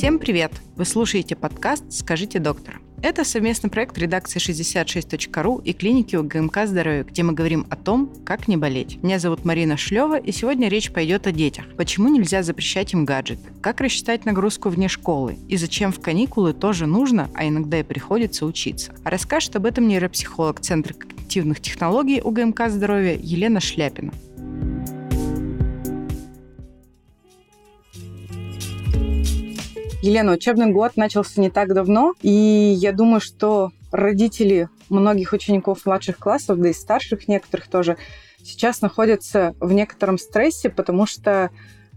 Всем 0.00 0.18
привет! 0.18 0.52
Вы 0.76 0.86
слушаете 0.86 1.36
подкаст 1.36 1.84
«Скажите 1.92 2.38
доктор». 2.38 2.80
Это 3.02 3.22
совместный 3.22 3.68
проект 3.68 3.98
редакции 3.98 4.40
66.ru 4.40 5.62
и 5.62 5.74
клиники 5.74 6.16
УГМК 6.16 6.60
«Здоровье», 6.64 7.04
где 7.04 7.22
мы 7.22 7.34
говорим 7.34 7.66
о 7.68 7.76
том, 7.76 8.10
как 8.24 8.48
не 8.48 8.56
болеть. 8.56 8.96
Меня 9.02 9.18
зовут 9.18 9.44
Марина 9.44 9.76
Шлева, 9.76 10.18
и 10.18 10.32
сегодня 10.32 10.68
речь 10.68 10.90
пойдет 10.90 11.26
о 11.26 11.32
детях. 11.32 11.66
Почему 11.76 12.08
нельзя 12.08 12.42
запрещать 12.42 12.94
им 12.94 13.04
гаджеты? 13.04 13.52
Как 13.60 13.82
рассчитать 13.82 14.24
нагрузку 14.24 14.70
вне 14.70 14.88
школы? 14.88 15.36
И 15.48 15.58
зачем 15.58 15.92
в 15.92 16.00
каникулы 16.00 16.54
тоже 16.54 16.86
нужно, 16.86 17.28
а 17.34 17.46
иногда 17.46 17.80
и 17.80 17.82
приходится 17.82 18.46
учиться? 18.46 18.94
Расскажет 19.04 19.54
об 19.56 19.66
этом 19.66 19.86
нейропсихолог 19.86 20.60
Центра 20.60 20.94
когнитивных 20.94 21.60
технологий 21.60 22.22
УГМК 22.22 22.70
«Здоровье» 22.70 23.20
Елена 23.22 23.60
Шляпина. 23.60 24.14
Елена, 30.02 30.32
учебный 30.32 30.72
год 30.72 30.96
начался 30.96 31.42
не 31.42 31.50
так 31.50 31.74
давно, 31.74 32.14
и 32.22 32.30
я 32.30 32.92
думаю, 32.92 33.20
что 33.20 33.70
родители 33.92 34.70
многих 34.88 35.34
учеников 35.34 35.84
младших 35.84 36.16
классов, 36.16 36.58
да 36.58 36.70
и 36.70 36.72
старших 36.72 37.28
некоторых 37.28 37.68
тоже, 37.68 37.98
сейчас 38.42 38.80
находятся 38.80 39.54
в 39.60 39.72
некотором 39.72 40.16
стрессе, 40.16 40.70
потому 40.70 41.04
что 41.04 41.50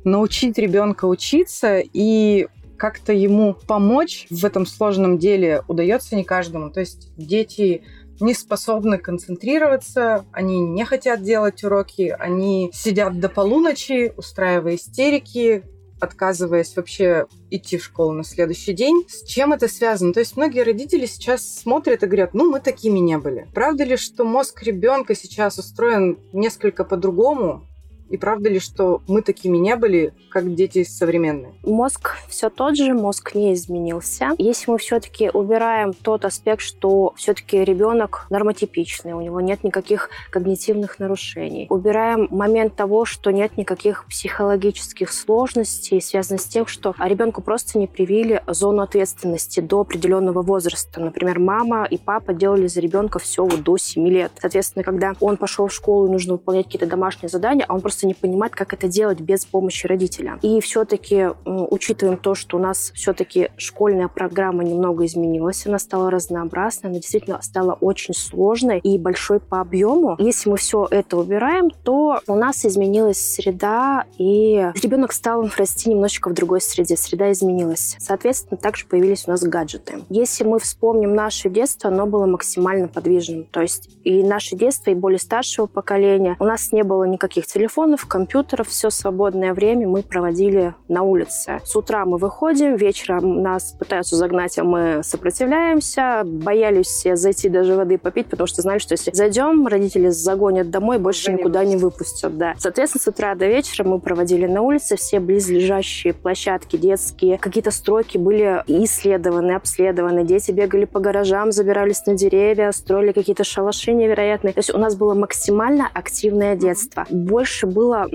научить 0.04 0.58
ребенка 0.58 1.06
учиться 1.06 1.80
и 1.82 2.48
как-то 2.76 3.14
ему 3.14 3.54
помочь 3.54 4.28
в 4.30 4.44
этом 4.44 4.66
сложном 4.66 5.18
деле 5.18 5.64
удается 5.70 6.18
не 6.18 6.26
каждому. 6.26 6.72
То 6.72 6.82
есть 6.82 7.16
дети 7.16 7.84
не 8.20 8.34
способны 8.34 8.98
концентрироваться, 8.98 10.26
они 10.34 10.60
не 10.60 10.84
хотят 10.84 11.24
делать 11.24 11.64
уроки, 11.64 12.14
они 12.20 12.70
сидят 12.74 13.18
до 13.22 13.30
полуночи, 13.30 14.12
устраивая 14.18 14.76
истерики, 14.76 15.64
отказываясь 16.04 16.76
вообще 16.76 17.26
идти 17.50 17.78
в 17.78 17.84
школу 17.84 18.12
на 18.12 18.24
следующий 18.24 18.74
день. 18.74 19.06
С 19.08 19.24
чем 19.24 19.54
это 19.54 19.68
связано? 19.68 20.14
То 20.14 20.20
есть 20.20 20.36
многие 20.38 20.64
родители 20.64 21.06
сейчас 21.06 21.44
смотрят 21.44 22.04
и 22.04 22.08
говорят, 22.08 22.34
ну, 22.34 22.52
мы 22.52 22.60
такими 22.60 23.00
не 23.00 23.18
были. 23.18 23.48
Правда 23.54 23.84
ли, 23.84 23.98
что 23.98 24.24
мозг 24.24 24.62
ребенка 24.64 25.16
сейчас 25.16 25.58
устроен 25.58 26.20
несколько 26.34 26.84
по-другому, 26.84 27.68
и 28.14 28.18
правда 28.18 28.48
ли, 28.48 28.60
что 28.60 29.02
мы 29.08 29.24
такими 29.24 29.58
не 29.58 29.76
были, 29.76 30.14
как 30.30 30.54
дети 30.54 30.84
современные? 30.84 31.54
Мозг 31.64 32.12
все 32.28 32.52
тот 32.52 32.78
же, 32.78 32.94
мозг 32.94 33.34
не 33.34 33.56
изменился. 33.56 34.34
Если 34.38 34.70
мы 34.70 34.78
все-таки 34.78 35.32
убираем 35.34 35.94
тот 35.94 36.24
аспект, 36.24 36.62
что 36.62 37.16
все-таки 37.18 37.64
ребенок 37.64 38.28
нормотипичный, 38.30 39.14
у 39.14 39.22
него 39.22 39.42
нет 39.42 39.64
никаких 39.64 40.12
когнитивных 40.30 41.00
нарушений, 41.00 41.66
убираем 41.72 42.28
момент 42.30 42.76
того, 42.76 43.06
что 43.06 43.32
нет 43.32 43.58
никаких 43.58 44.06
психологических 44.06 45.12
сложностей, 45.12 46.00
связанных 46.00 46.42
с 46.42 46.46
тем, 46.46 46.68
что 46.68 46.94
ребенку 47.00 47.42
просто 47.42 47.80
не 47.80 47.88
привили 47.88 48.44
зону 48.46 48.84
ответственности 48.84 49.60
до 49.60 49.82
определенного 49.82 50.44
возраста. 50.44 51.02
Например, 51.02 51.40
мама 51.40 51.86
и 51.86 51.98
папа 51.98 52.36
делали 52.36 52.68
за 52.68 52.80
ребенка 52.80 53.18
все 53.18 53.44
вот 53.44 53.64
до 53.64 53.78
7 53.78 54.08
лет. 54.08 54.32
Соответственно, 54.40 54.84
когда 54.84 55.14
он 55.20 55.38
пошел 55.38 55.66
в 55.66 55.74
школу 55.74 56.12
нужно 56.12 56.34
выполнять 56.34 56.66
какие-то 56.66 56.86
домашние 56.86 57.30
задания, 57.30 57.66
а 57.68 57.74
он 57.74 57.82
просто 57.82 58.03
просто 58.04 58.08
не 58.08 58.14
понимает, 58.14 58.56
как 58.56 58.74
это 58.74 58.88
делать 58.88 59.20
без 59.22 59.46
помощи 59.46 59.88
родителя. 59.88 60.40
И 60.42 60.60
все-таки 60.62 61.30
учитываем 61.46 62.18
то, 62.18 62.36
что 62.36 62.58
у 62.58 62.60
нас 62.60 62.92
все-таки 62.94 63.50
школьная 63.58 64.08
программа 64.08 64.64
немного 64.64 65.06
изменилась, 65.06 65.66
она 65.66 65.80
стала 65.80 66.12
разнообразной, 66.12 66.92
она 66.92 67.00
действительно 67.00 67.42
стала 67.42 67.74
очень 67.74 68.14
сложной 68.14 68.80
и 68.80 68.98
большой 68.98 69.40
по 69.40 69.62
объему. 69.62 70.16
Если 70.20 70.50
мы 70.50 70.58
все 70.58 70.88
это 70.90 71.18
убираем, 71.18 71.70
то 71.70 72.20
у 72.28 72.36
нас 72.36 72.66
изменилась 72.66 73.20
среда, 73.20 74.06
и 74.18 74.72
ребенок 74.82 75.14
стал 75.14 75.50
расти 75.58 75.90
немножечко 75.90 76.30
в 76.30 76.34
другой 76.34 76.62
среде. 76.62 76.98
Среда 76.98 77.32
изменилась. 77.32 77.96
Соответственно, 78.00 78.58
также 78.58 78.86
появились 78.86 79.28
у 79.28 79.32
нас 79.32 79.44
гаджеты. 79.44 80.04
Если 80.10 80.44
мы 80.44 80.60
вспомним 80.60 81.16
наше 81.16 81.50
детство, 81.50 81.90
оно 81.90 82.06
было 82.06 82.26
максимально 82.26 82.88
подвижным. 82.88 83.46
То 83.46 83.62
есть 83.62 83.90
и 84.04 84.24
наше 84.24 84.56
детство, 84.56 84.92
и 84.92 84.96
более 84.96 85.20
старшего 85.20 85.68
поколения, 85.68 86.36
у 86.40 86.46
нас 86.46 86.72
не 86.72 86.84
было 86.84 87.04
никаких 87.04 87.48
телефонов, 87.48 87.83
телефонов, 87.84 88.06
компьютеров, 88.06 88.70
все 88.70 88.90
свободное 88.90 89.54
время 89.54 89.88
мы 89.90 90.04
проводили 90.04 90.74
на 90.88 91.04
улице. 91.04 91.60
С 91.66 91.76
утра 91.76 92.06
мы 92.06 92.18
выходим, 92.18 92.78
вечером 92.78 93.42
нас 93.42 93.76
пытаются 93.78 94.16
загнать, 94.16 94.58
а 94.58 94.64
мы 94.64 95.02
сопротивляемся. 95.04 96.22
Боялись 96.24 96.88
все 96.88 97.18
зайти 97.18 97.50
даже 97.50 97.76
воды 97.76 97.98
попить, 97.98 98.28
потому 98.28 98.48
что 98.48 98.62
знали, 98.62 98.80
что 98.80 98.94
если 98.94 99.12
зайдем, 99.12 99.68
родители 99.68 100.08
загонят 100.10 100.70
домой, 100.70 100.98
больше 100.98 101.26
да 101.26 101.34
никуда 101.34 101.66
не 101.66 101.76
выпустят. 101.76 102.38
Да. 102.38 102.54
Соответственно, 102.58 103.02
с 103.04 103.08
утра 103.08 103.36
до 103.36 103.48
вечера 103.48 103.86
мы 103.86 104.00
проводили 104.00 104.46
на 104.46 104.62
улице 104.62 104.96
все 104.96 105.20
близлежащие 105.20 106.14
площадки 106.14 106.78
детские, 106.78 107.38
какие-то 107.38 107.72
стройки 107.72 108.18
были 108.18 108.64
исследованы, 108.68 109.52
обследованы. 109.52 110.24
Дети 110.24 110.52
бегали 110.52 110.86
по 110.86 111.02
гаражам, 111.02 111.52
забирались 111.52 112.06
на 112.06 112.14
деревья, 112.14 112.72
строили 112.72 113.12
какие-то 113.12 113.44
шалаши 113.44 113.92
невероятные. 113.92 114.54
То 114.54 114.60
есть 114.60 114.74
у 114.74 114.78
нас 114.78 114.96
было 114.96 115.14
максимально 115.14 115.90
активное 115.94 116.56
детство. 116.56 117.06
Больше 117.10 117.68
было 117.74 118.08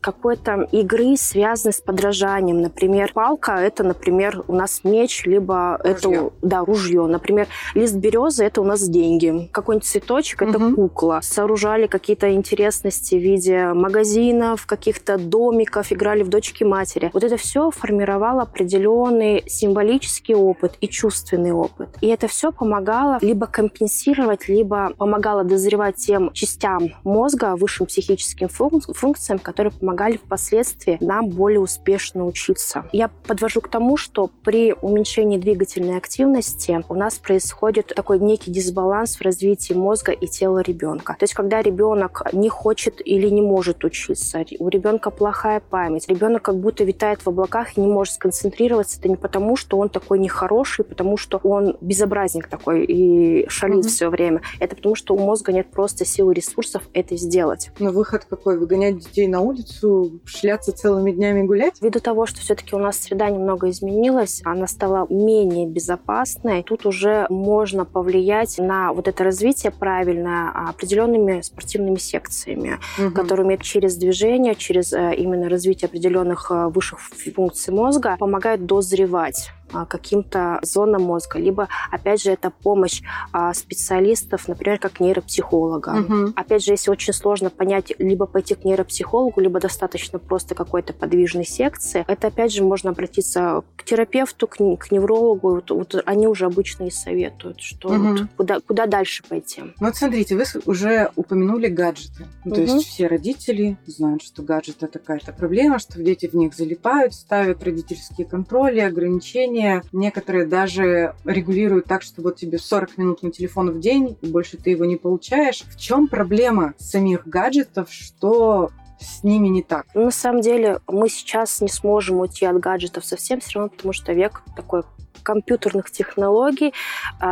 какой-то 0.00 0.68
игры, 0.72 1.16
связанной 1.16 1.72
с 1.72 1.80
подражанием. 1.80 2.60
Например, 2.60 3.12
палка— 3.12 3.52
это, 3.60 3.84
например, 3.84 4.42
у 4.48 4.54
нас 4.54 4.80
меч, 4.84 5.24
либо 5.24 5.78
ружье. 5.82 5.92
это 5.92 6.30
да, 6.42 6.64
ружье. 6.64 7.06
Например, 7.06 7.46
лист 7.74 7.94
березы— 7.94 8.44
это 8.48 8.60
у 8.60 8.64
нас 8.64 8.88
деньги. 8.88 9.48
Какой-нибудь 9.52 9.86
цветочек— 9.86 10.42
это 10.42 10.58
угу. 10.58 10.74
кукла. 10.74 11.20
Сооружали 11.22 11.86
какие-то 11.86 12.32
интересности 12.32 13.14
в 13.14 13.22
виде 13.22 13.72
магазинов, 13.72 14.66
каких-то 14.66 15.18
домиков, 15.18 15.92
играли 15.92 16.22
в 16.22 16.28
дочки-матери. 16.28 17.10
Вот 17.12 17.24
это 17.24 17.36
все 17.36 17.70
формировало 17.70 18.42
определенный 18.42 19.44
символический 19.46 20.34
опыт 20.34 20.74
и 20.80 20.88
чувственный 20.88 21.52
опыт. 21.52 21.88
И 22.00 22.08
это 22.08 22.28
все 22.28 22.52
помогало 22.52 23.18
либо 23.20 23.46
компенсировать, 23.46 24.48
либо 24.48 24.92
помогало 24.96 25.44
дозревать 25.44 25.96
тем 25.96 26.32
частям 26.32 26.90
мозга, 27.04 27.56
высшим 27.56 27.86
психическим 27.86 28.48
функциям, 28.48 28.94
функциям, 28.98 29.38
которые 29.38 29.72
помогали 29.72 30.16
впоследствии 30.16 30.98
нам 31.00 31.28
более 31.28 31.60
успешно 31.60 32.26
учиться. 32.26 32.84
Я 32.92 33.10
подвожу 33.26 33.60
к 33.60 33.68
тому, 33.68 33.96
что 33.96 34.30
при 34.44 34.72
уменьшении 34.72 35.38
двигательной 35.38 35.96
активности 35.96 36.84
у 36.88 36.94
нас 36.94 37.18
происходит 37.18 37.92
такой 37.94 38.18
некий 38.18 38.50
дисбаланс 38.50 39.16
в 39.16 39.22
развитии 39.22 39.74
мозга 39.74 40.12
и 40.12 40.26
тела 40.26 40.60
ребенка. 40.60 41.16
То 41.18 41.24
есть, 41.24 41.34
когда 41.34 41.62
ребенок 41.62 42.22
не 42.32 42.48
хочет 42.48 43.00
или 43.04 43.28
не 43.28 43.42
может 43.42 43.84
учиться, 43.84 44.44
у 44.58 44.68
ребенка 44.68 45.10
плохая 45.10 45.60
память, 45.60 46.08
ребенок 46.08 46.42
как 46.42 46.56
будто 46.56 46.84
витает 46.84 47.20
в 47.24 47.28
облаках 47.28 47.76
и 47.76 47.80
не 47.80 47.86
может 47.86 48.14
сконцентрироваться, 48.14 48.98
это 48.98 49.08
не 49.08 49.16
потому, 49.16 49.56
что 49.56 49.78
он 49.78 49.88
такой 49.88 50.18
нехороший, 50.18 50.84
потому 50.84 51.16
что 51.16 51.38
он 51.42 51.76
безобразник 51.80 52.48
такой 52.48 52.84
и 52.84 53.48
шалит 53.48 53.84
mm-hmm. 53.84 53.88
все 53.88 54.08
время. 54.08 54.42
Это 54.60 54.76
потому, 54.76 54.94
что 54.94 55.14
у 55.14 55.18
мозга 55.18 55.52
нет 55.52 55.70
просто 55.70 56.04
сил 56.04 56.30
и 56.30 56.34
ресурсов 56.34 56.82
это 56.94 57.16
сделать. 57.16 57.70
Но 57.78 57.90
выход 57.90 58.24
какой? 58.24 58.58
Выгонять 58.58 58.87
выгонять 58.88 59.06
детей 59.06 59.26
на 59.28 59.40
улицу, 59.40 60.20
шляться 60.24 60.72
целыми 60.72 61.12
днями 61.12 61.42
гулять? 61.42 61.74
Ввиду 61.80 62.00
того, 62.00 62.26
что 62.26 62.40
все-таки 62.40 62.74
у 62.74 62.78
нас 62.78 62.98
среда 62.98 63.28
немного 63.30 63.70
изменилась, 63.70 64.40
она 64.44 64.66
стала 64.66 65.06
менее 65.10 65.66
безопасной, 65.66 66.62
тут 66.62 66.86
уже 66.86 67.26
можно 67.30 67.84
повлиять 67.84 68.58
на 68.58 68.92
вот 68.92 69.08
это 69.08 69.24
развитие 69.24 69.72
правильное 69.72 70.50
определенными 70.50 71.40
спортивными 71.40 71.96
секциями, 71.96 72.78
угу. 72.98 73.14
которые 73.14 73.58
через 73.58 73.96
движение, 73.96 74.54
через 74.54 74.92
э, 74.92 75.14
именно 75.16 75.48
развитие 75.48 75.86
определенных 75.86 76.50
э, 76.50 76.68
высших 76.68 77.00
функций 77.00 77.72
мозга 77.72 78.16
помогают 78.18 78.66
дозревать 78.66 79.50
каким-то 79.88 80.58
зонам 80.62 81.02
мозга, 81.02 81.38
либо, 81.38 81.68
опять 81.90 82.22
же, 82.22 82.30
это 82.30 82.50
помощь 82.50 83.02
а, 83.32 83.54
специалистов, 83.54 84.48
например, 84.48 84.78
как 84.78 85.00
нейропсихолога. 85.00 85.90
Угу. 86.00 86.32
Опять 86.36 86.64
же, 86.64 86.72
если 86.72 86.90
очень 86.90 87.12
сложно 87.12 87.50
понять, 87.50 87.92
либо 87.98 88.26
пойти 88.26 88.54
к 88.54 88.64
нейропсихологу, 88.64 89.40
либо 89.40 89.60
достаточно 89.60 90.18
просто 90.18 90.54
какой-то 90.54 90.92
подвижной 90.92 91.44
секции, 91.44 92.04
это, 92.06 92.28
опять 92.28 92.52
же, 92.52 92.62
можно 92.62 92.90
обратиться 92.90 93.62
к 93.76 93.84
терапевту, 93.84 94.46
к, 94.46 94.56
к 94.56 94.90
неврологу. 94.90 95.54
Вот, 95.56 95.70
вот 95.70 96.02
они 96.06 96.26
уже 96.26 96.46
обычно 96.46 96.84
и 96.84 96.90
советуют, 96.90 97.60
что 97.60 97.88
угу. 97.88 97.98
вот 97.98 98.20
куда, 98.36 98.60
куда 98.60 98.86
дальше 98.86 99.22
пойти. 99.28 99.62
Ну 99.62 99.86
вот 99.86 99.96
смотрите, 99.96 100.36
вы 100.36 100.44
уже 100.66 101.10
упомянули 101.16 101.68
гаджеты. 101.68 102.26
Ну, 102.44 102.54
то 102.54 102.60
угу. 102.62 102.72
есть 102.72 102.86
все 102.86 103.06
родители 103.06 103.76
знают, 103.86 104.22
что 104.22 104.42
гаджет 104.42 104.82
это 104.82 104.98
какая-то 104.98 105.32
проблема, 105.32 105.78
что 105.78 106.02
дети 106.02 106.26
в 106.26 106.34
них 106.34 106.54
залипают, 106.54 107.14
ставят 107.14 107.62
родительские 107.64 108.26
контроли, 108.26 108.80
ограничения, 108.80 109.57
приложения. 109.58 109.82
Некоторые 109.92 110.46
даже 110.46 111.14
регулируют 111.24 111.86
так, 111.86 112.02
что 112.02 112.22
вот 112.22 112.36
тебе 112.36 112.58
40 112.58 112.98
минут 112.98 113.22
на 113.22 113.30
телефон 113.30 113.70
в 113.70 113.80
день, 113.80 114.16
и 114.20 114.26
больше 114.26 114.56
ты 114.56 114.70
его 114.70 114.84
не 114.84 114.96
получаешь. 114.96 115.62
В 115.62 115.78
чем 115.78 116.08
проблема 116.08 116.74
самих 116.78 117.26
гаджетов, 117.26 117.88
что 117.90 118.70
с 119.00 119.22
ними 119.22 119.48
не 119.48 119.62
так? 119.62 119.86
На 119.94 120.10
самом 120.10 120.40
деле 120.40 120.80
мы 120.88 121.08
сейчас 121.08 121.60
не 121.60 121.68
сможем 121.68 122.18
уйти 122.18 122.46
от 122.46 122.58
гаджетов 122.58 123.04
совсем 123.04 123.40
все 123.40 123.60
равно, 123.60 123.70
потому 123.70 123.92
что 123.92 124.12
век 124.12 124.42
такой 124.56 124.82
компьютерных 125.28 125.90
технологий, 125.90 126.72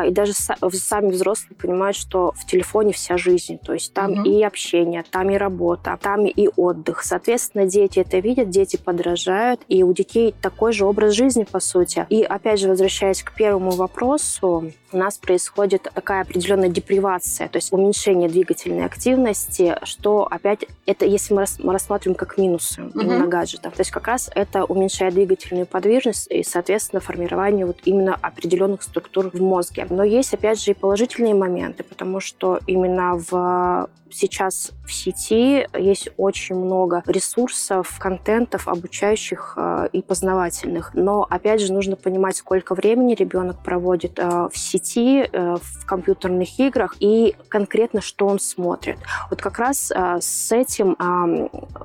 и 0.06 0.10
даже 0.10 0.34
сами 0.34 1.10
взрослые 1.10 1.56
понимают, 1.56 1.96
что 1.96 2.32
в 2.36 2.44
телефоне 2.44 2.92
вся 2.92 3.16
жизнь. 3.16 3.58
То 3.58 3.72
есть 3.72 3.94
там 3.94 4.12
угу. 4.12 4.22
и 4.24 4.42
общение, 4.42 5.02
там 5.10 5.30
и 5.30 5.38
работа, 5.38 5.98
там 6.00 6.26
и 6.26 6.48
отдых. 6.56 7.02
Соответственно, 7.02 7.64
дети 7.64 8.00
это 8.00 8.18
видят, 8.18 8.50
дети 8.50 8.76
подражают, 8.76 9.62
и 9.68 9.82
у 9.82 9.94
детей 9.94 10.34
такой 10.42 10.74
же 10.74 10.84
образ 10.84 11.14
жизни, 11.14 11.44
по 11.50 11.60
сути. 11.60 12.06
И 12.10 12.22
опять 12.22 12.60
же, 12.60 12.68
возвращаясь 12.68 13.22
к 13.22 13.32
первому 13.32 13.70
вопросу, 13.70 14.72
у 14.96 14.98
нас 14.98 15.18
происходит 15.18 15.88
такая 15.94 16.22
определенная 16.22 16.70
депривация, 16.70 17.48
то 17.48 17.58
есть 17.58 17.70
уменьшение 17.70 18.30
двигательной 18.30 18.86
активности, 18.86 19.76
что 19.82 20.26
опять 20.30 20.64
это, 20.86 21.04
если 21.04 21.34
мы, 21.34 21.40
рас, 21.40 21.58
мы 21.58 21.74
рассматриваем 21.74 22.16
как 22.16 22.38
минусы 22.38 22.80
uh-huh. 22.80 23.02
именно 23.02 23.26
гаджетов, 23.26 23.74
то 23.74 23.80
есть 23.82 23.90
как 23.90 24.06
раз 24.06 24.30
это 24.34 24.64
уменьшает 24.64 25.12
двигательную 25.12 25.66
подвижность 25.66 26.28
и, 26.30 26.42
соответственно, 26.42 27.00
формирование 27.00 27.66
вот 27.66 27.76
именно 27.84 28.14
определенных 28.14 28.82
структур 28.82 29.30
в 29.30 29.40
мозге. 29.40 29.86
Но 29.90 30.02
есть, 30.02 30.32
опять 30.32 30.62
же, 30.62 30.70
и 30.70 30.74
положительные 30.74 31.34
моменты, 31.34 31.82
потому 31.84 32.20
что 32.20 32.60
именно 32.66 33.16
в 33.16 33.90
сейчас 34.10 34.72
в 34.86 34.92
сети 34.92 35.66
есть 35.76 36.08
очень 36.16 36.56
много 36.56 37.02
ресурсов, 37.06 37.98
контентов, 37.98 38.68
обучающих 38.68 39.54
э, 39.56 39.88
и 39.92 40.02
познавательных. 40.02 40.92
Но, 40.94 41.26
опять 41.28 41.60
же, 41.60 41.72
нужно 41.72 41.96
понимать, 41.96 42.36
сколько 42.36 42.74
времени 42.74 43.14
ребенок 43.14 43.62
проводит 43.62 44.18
э, 44.18 44.48
в 44.52 44.56
сети, 44.56 44.85
э, 44.94 45.56
в 45.60 45.86
компьютерных 45.86 46.60
играх 46.60 46.96
и 47.00 47.34
конкретно, 47.48 48.00
что 48.00 48.26
он 48.26 48.38
смотрит. 48.38 48.98
Вот 49.30 49.40
как 49.40 49.58
раз 49.58 49.90
с 49.90 50.52
этим 50.52 50.96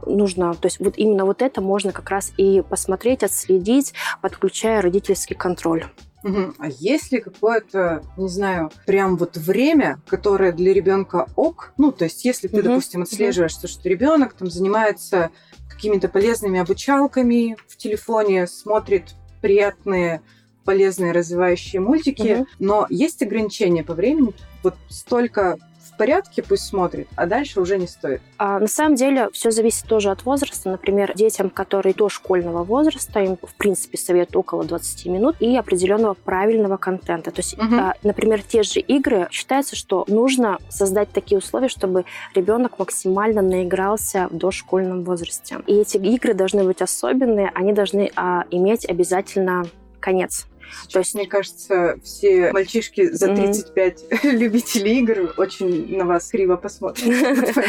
нужно, 0.05 0.53
то 0.53 0.67
есть 0.67 0.79
вот 0.79 0.97
именно 0.97 1.25
вот 1.25 1.41
это 1.41 1.61
можно 1.61 1.91
как 1.91 2.09
раз 2.09 2.31
и 2.37 2.61
посмотреть, 2.61 3.23
отследить, 3.23 3.93
подключая 4.21 4.81
родительский 4.81 5.35
контроль. 5.35 5.85
Угу. 6.23 6.53
А 6.59 6.67
есть 6.67 7.11
ли 7.11 7.19
какое-то, 7.19 8.03
не 8.15 8.27
знаю, 8.27 8.71
прям 8.85 9.17
вот 9.17 9.37
время, 9.37 9.99
которое 10.07 10.51
для 10.51 10.73
ребенка 10.73 11.27
ок? 11.35 11.73
Ну, 11.77 11.91
то 11.91 12.05
есть, 12.05 12.23
если 12.25 12.47
ты, 12.47 12.59
угу. 12.59 12.69
допустим, 12.69 13.01
отслеживаешь, 13.01 13.57
угу. 13.57 13.67
что 13.67 13.89
ребенок 13.89 14.33
там 14.33 14.49
занимается 14.49 15.31
какими-то 15.69 16.09
полезными 16.09 16.59
обучалками 16.59 17.57
в 17.67 17.77
телефоне, 17.77 18.45
смотрит 18.45 19.15
приятные 19.41 20.21
полезные 20.63 21.11
развивающие 21.11 21.81
мультики, 21.81 22.41
угу. 22.41 22.47
но 22.59 22.87
есть 22.89 23.21
ограничения 23.21 23.83
по 23.83 23.93
времени. 23.93 24.33
Вот 24.63 24.75
столько 24.89 25.57
порядке, 26.01 26.41
пусть 26.41 26.63
смотрит, 26.63 27.07
а 27.15 27.27
дальше 27.27 27.61
уже 27.61 27.77
не 27.77 27.85
стоит. 27.85 28.23
А, 28.39 28.57
на 28.57 28.65
самом 28.65 28.95
деле 28.95 29.29
все 29.33 29.51
зависит 29.51 29.85
тоже 29.85 30.09
от 30.09 30.25
возраста. 30.25 30.67
Например, 30.67 31.13
детям, 31.13 31.51
которые 31.51 31.93
до 31.93 32.09
школьного 32.09 32.63
возраста, 32.63 33.19
им, 33.19 33.37
в 33.37 33.53
принципе, 33.53 33.99
совет 33.99 34.35
около 34.35 34.63
20 34.63 35.05
минут 35.05 35.35
и 35.39 35.55
определенного 35.55 36.15
правильного 36.15 36.77
контента. 36.77 37.29
То 37.29 37.41
есть, 37.41 37.53
угу. 37.53 37.75
а, 37.75 37.93
например, 38.01 38.41
те 38.41 38.63
же 38.63 38.79
игры, 38.79 39.27
считается, 39.29 39.75
что 39.75 40.03
нужно 40.07 40.57
создать 40.69 41.11
такие 41.11 41.37
условия, 41.37 41.69
чтобы 41.69 42.05
ребенок 42.33 42.79
максимально 42.79 43.43
наигрался 43.43 44.27
в 44.31 44.35
дошкольном 44.35 45.03
возрасте. 45.03 45.59
И 45.67 45.75
эти 45.75 45.97
игры 45.97 46.33
должны 46.33 46.63
быть 46.63 46.81
особенные, 46.81 47.51
они 47.53 47.73
должны 47.73 48.11
а, 48.15 48.45
иметь 48.49 48.89
обязательно 48.89 49.67
конец. 49.99 50.47
То 50.91 50.99
есть, 50.99 51.15
мне 51.15 51.27
кажется, 51.27 51.97
все 52.03 52.51
мальчишки 52.51 53.11
за 53.11 53.35
35 53.35 54.03
mm-hmm. 54.03 54.31
любителей 54.37 54.99
игр 54.99 55.33
очень 55.37 55.97
на 55.97 56.05
вас 56.05 56.29
криво 56.29 56.55
посмотрят. 56.57 57.01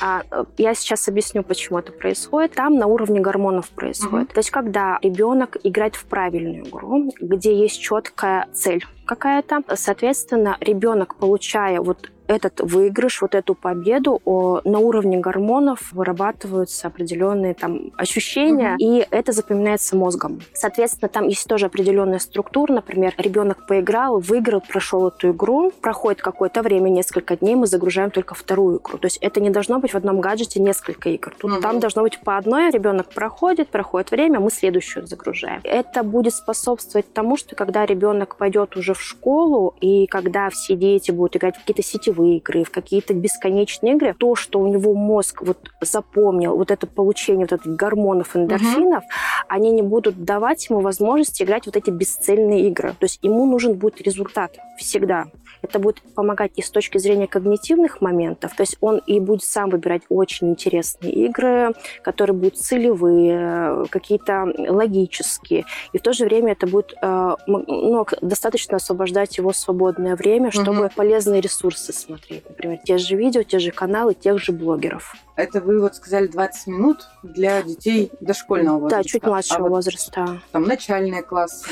А, 0.00 0.22
я 0.58 0.74
сейчас 0.74 1.08
объясню, 1.08 1.42
почему 1.42 1.78
это 1.78 1.92
происходит. 1.92 2.52
Там 2.52 2.74
на 2.74 2.86
уровне 2.86 3.20
гормонов 3.20 3.70
происходит. 3.70 4.32
То 4.32 4.40
есть, 4.40 4.50
когда 4.50 4.98
ребенок 5.02 5.56
играет 5.62 5.94
в 5.94 6.04
правильную 6.04 6.66
игру, 6.66 7.12
где 7.20 7.54
есть 7.54 7.80
четкая 7.80 8.48
цель 8.52 8.84
какая-то. 9.06 9.62
Соответственно, 9.74 10.56
ребенок, 10.60 11.16
получая 11.16 11.80
вот 11.80 12.10
этот 12.26 12.60
выигрыш, 12.60 13.22
вот 13.22 13.34
эту 13.34 13.54
победу, 13.54 14.20
о, 14.24 14.60
на 14.64 14.78
уровне 14.78 15.18
гормонов 15.18 15.92
вырабатываются 15.92 16.88
определенные 16.88 17.54
там 17.54 17.92
ощущения, 17.96 18.74
угу. 18.74 18.76
и 18.78 19.06
это 19.10 19.32
запоминается 19.32 19.96
мозгом. 19.96 20.40
Соответственно, 20.52 21.08
там 21.08 21.28
есть 21.28 21.46
тоже 21.46 21.66
определенная 21.66 22.18
структура. 22.18 22.72
Например, 22.72 23.14
ребенок 23.18 23.66
поиграл, 23.66 24.20
выиграл, 24.20 24.60
прошел 24.60 25.08
эту 25.08 25.30
игру, 25.32 25.72
проходит 25.80 26.22
какое-то 26.22 26.62
время, 26.62 26.88
несколько 26.88 27.36
дней, 27.36 27.54
мы 27.54 27.66
загружаем 27.66 28.10
только 28.10 28.34
вторую 28.34 28.78
игру. 28.78 28.98
То 28.98 29.06
есть 29.06 29.18
это 29.18 29.40
не 29.40 29.50
должно 29.50 29.78
быть 29.78 29.92
в 29.92 29.96
одном 29.96 30.20
гаджете 30.20 30.60
несколько 30.60 31.10
игр. 31.10 31.34
Тут 31.38 31.52
угу. 31.52 31.60
там 31.60 31.80
должно 31.80 32.02
быть 32.02 32.20
по 32.20 32.36
одной, 32.36 32.70
ребенок 32.70 33.08
проходит, 33.08 33.68
проходит 33.68 34.10
время, 34.10 34.40
мы 34.40 34.50
следующую 34.50 35.06
загружаем. 35.06 35.60
Это 35.64 36.02
будет 36.02 36.34
способствовать 36.34 37.12
тому, 37.12 37.36
что 37.36 37.54
когда 37.54 37.84
ребенок 37.86 38.36
пойдет 38.36 38.76
уже 38.76 38.94
в 38.94 39.02
школу, 39.02 39.74
и 39.80 40.06
когда 40.06 40.48
все 40.50 40.74
дети 40.74 41.10
будут 41.10 41.36
играть 41.36 41.56
в 41.56 41.60
какие-то 41.60 41.82
сетевые 41.82 42.13
сетевые 42.14 42.38
игры, 42.38 42.64
в 42.64 42.70
какие-то 42.70 43.14
бесконечные 43.14 43.94
игры, 43.94 44.14
то, 44.18 44.34
что 44.34 44.60
у 44.60 44.66
него 44.66 44.94
мозг 44.94 45.42
вот 45.42 45.58
запомнил, 45.80 46.56
вот 46.56 46.70
это 46.70 46.86
получение 46.86 47.46
вот 47.50 47.60
этих 47.60 47.76
гормонов, 47.76 48.36
эндорфинов, 48.36 49.04
угу. 49.04 49.12
они 49.48 49.70
не 49.70 49.82
будут 49.82 50.24
давать 50.24 50.68
ему 50.68 50.80
возможность 50.80 51.42
играть 51.42 51.66
вот 51.66 51.76
эти 51.76 51.90
бесцельные 51.90 52.68
игры. 52.68 52.90
То 52.90 53.04
есть 53.04 53.18
ему 53.22 53.46
нужен 53.46 53.74
будет 53.74 54.00
результат 54.00 54.56
всегда. 54.78 55.26
Это 55.62 55.78
будет 55.78 56.02
помогать 56.14 56.52
и 56.56 56.62
с 56.62 56.70
точки 56.70 56.98
зрения 56.98 57.26
когнитивных 57.26 58.00
моментов, 58.00 58.54
то 58.54 58.62
есть 58.62 58.76
он 58.80 58.98
и 58.98 59.18
будет 59.18 59.44
сам 59.44 59.70
выбирать 59.70 60.02
очень 60.10 60.50
интересные 60.50 61.12
игры, 61.12 61.72
которые 62.02 62.36
будут 62.36 62.58
целевые, 62.58 63.86
какие-то 63.88 64.52
логические, 64.68 65.64
и 65.92 65.98
в 65.98 66.02
то 66.02 66.12
же 66.12 66.26
время 66.26 66.52
это 66.52 66.66
будет 66.66 66.94
э, 67.00 67.36
ну, 67.46 68.06
достаточно 68.20 68.76
освобождать 68.76 69.38
его 69.38 69.52
свободное 69.52 70.16
время, 70.16 70.50
чтобы 70.50 70.86
угу. 70.86 70.90
полезные 70.94 71.40
ресурсы 71.40 71.92
смотреть, 72.04 72.48
например, 72.48 72.78
те 72.84 72.98
же 72.98 73.16
видео, 73.16 73.42
те 73.42 73.58
же 73.58 73.70
каналы, 73.70 74.14
тех 74.14 74.38
же 74.38 74.52
блогеров. 74.52 75.16
Это 75.36 75.60
вы 75.60 75.80
вот 75.80 75.96
сказали 75.96 76.28
20 76.28 76.66
минут 76.68 77.08
для 77.22 77.62
детей 77.62 78.12
дошкольного 78.20 78.78
возраста. 78.78 78.96
Да, 78.96 79.02
чуть 79.02 79.22
младшего 79.24 79.66
а 79.66 79.68
возраста. 79.68 80.24
Вот, 80.26 80.38
там 80.52 80.62
начальные 80.62 81.22
классы. 81.22 81.66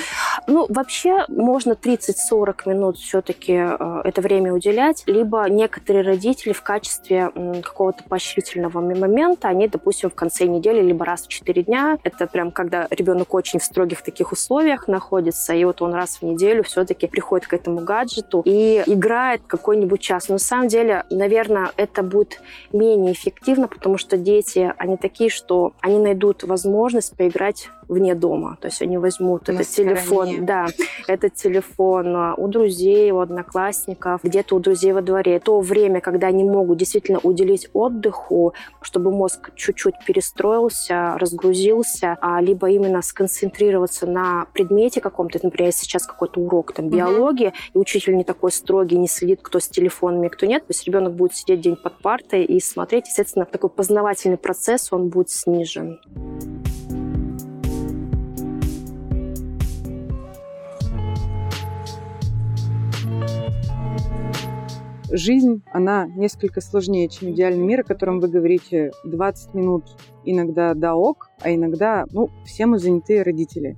Ну, 0.49 0.67
вообще 0.69 1.25
можно 1.29 1.73
30-40 1.73 2.69
минут 2.69 2.99
все-таки 2.99 3.53
э, 3.53 4.01
это 4.05 4.21
время 4.21 4.53
уделять, 4.53 5.05
либо 5.07 5.49
некоторые 5.49 6.05
родители 6.05 6.53
в 6.53 6.63
качестве 6.63 7.31
какого-то 7.63 8.03
поощрительного 8.05 8.81
момента, 8.81 9.49
они, 9.49 9.69
допустим, 9.69 10.11
в 10.11 10.15
конце 10.15 10.47
недели, 10.47 10.83
либо 10.83 11.05
раз 11.05 11.23
в 11.23 11.29
4 11.29 11.63
дня, 11.63 11.99
это 12.03 12.27
прям 12.27 12.51
когда 12.51 12.89
ребенок 12.91 13.33
очень 13.35 13.61
в 13.61 13.65
строгих 13.65 14.03
таких 14.03 14.33
условиях 14.33 14.89
находится, 14.89 15.55
и 15.55 15.65
вот 15.65 15.83
он 15.83 15.95
раз 15.95 16.17
в 16.17 16.23
неделю 16.23 16.65
все-таки 16.65 17.07
приходит 17.07 17.47
к 17.47 17.55
этому 17.55 17.81
гаджету 17.81 18.43
и 18.45 18.83
играет 18.87 19.43
какой-нибудь 19.47 20.01
час. 20.01 20.29
Но 20.29 20.35
на 20.35 20.39
самом 20.39 20.69
деле, 20.69 21.05
наверное, 21.11 21.71
это 21.77 22.03
будет 22.03 22.41
менее 22.73 23.13
эффективно, 23.13 23.52
эффективно, 23.53 23.69
потому 23.69 23.99
что 23.99 24.17
дети, 24.17 24.73
они 24.79 24.97
такие, 24.97 25.31
что 25.31 25.73
они 25.81 25.99
найдут 25.99 26.43
возможность 26.45 27.17
поиграть 27.17 27.69
вне 27.93 28.15
дома. 28.15 28.57
То 28.61 28.69
есть 28.69 28.83
они 28.83 28.99
возьмут 28.99 29.49
На 29.49 29.53
этот 29.53 29.67
стороне. 29.69 29.95
телефон, 29.95 30.47
да, 30.47 30.67
этот 31.07 31.35
телефон 31.35 32.17
а, 32.17 32.35
у 32.37 32.49
друзей, 32.49 33.11
у 33.11 33.21
одноклассников, 33.21 34.21
где-то 34.23 34.57
у 34.57 34.59
друзей 34.59 34.93
во 34.93 35.03
дворе. 35.03 35.41
То 35.41 35.61
время, 35.61 36.01
когда 36.01 36.29
они 36.29 36.45
могут 36.45 36.79
действительно 36.79 37.21
уделить 37.23 37.69
отдыху, 37.73 38.55
чтобы 38.81 39.11
мозг 39.11 39.51
чуть-чуть 39.55 39.95
перестроился, 40.07 41.17
разгрузился, 41.19 42.17
а, 42.21 42.41
либо 42.41 42.71
именно 42.71 43.03
сконцентрироваться 43.03 44.07
на 44.07 44.47
предмете 44.53 45.01
каком-то. 45.01 45.39
Например, 45.43 45.73
сейчас 45.73 46.07
какой-то 46.07 46.41
урок 46.41 46.73
там 46.73 46.89
биологии, 46.89 47.49
угу. 47.49 47.55
и 47.75 47.79
учитель 47.79 48.17
не 48.17 48.25
такой 48.25 48.53
строгий, 48.53 48.97
не 48.97 49.09
следит, 49.09 49.41
кто 49.43 49.61
с 49.61 49.69
телефонами, 49.69 50.29
кто 50.29 50.47
нет. 50.47 50.67
То 50.67 50.71
есть 50.71 50.87
ребенок 50.87 51.15
будет 51.15 51.35
сидеть 51.35 51.61
день 51.61 51.77
под 51.77 52.01
партой 52.01 52.45
и 52.45 52.61
смотреть. 52.61 53.09
Естественно, 53.09 53.45
такой 53.45 53.71
познавательный 53.71 54.39
процесс, 54.39 54.93
он 54.93 55.09
будет 55.09 55.31
снижен. 55.31 55.99
Жизнь, 65.13 65.63
она 65.73 66.07
несколько 66.07 66.61
сложнее, 66.61 67.09
чем 67.09 67.31
идеальный 67.31 67.65
мир, 67.65 67.81
о 67.81 67.85
котором 67.85 68.19
вы 68.21 68.29
говорите 68.29 68.93
20 69.05 69.55
минут 69.55 69.85
иногда 70.25 70.75
да 70.75 70.97
ок, 70.97 71.31
а 71.41 71.55
иногда, 71.55 72.07
ну, 72.11 72.31
все 72.45 72.67
мы 72.67 72.79
занятые 72.79 73.23
родители. 73.23 73.77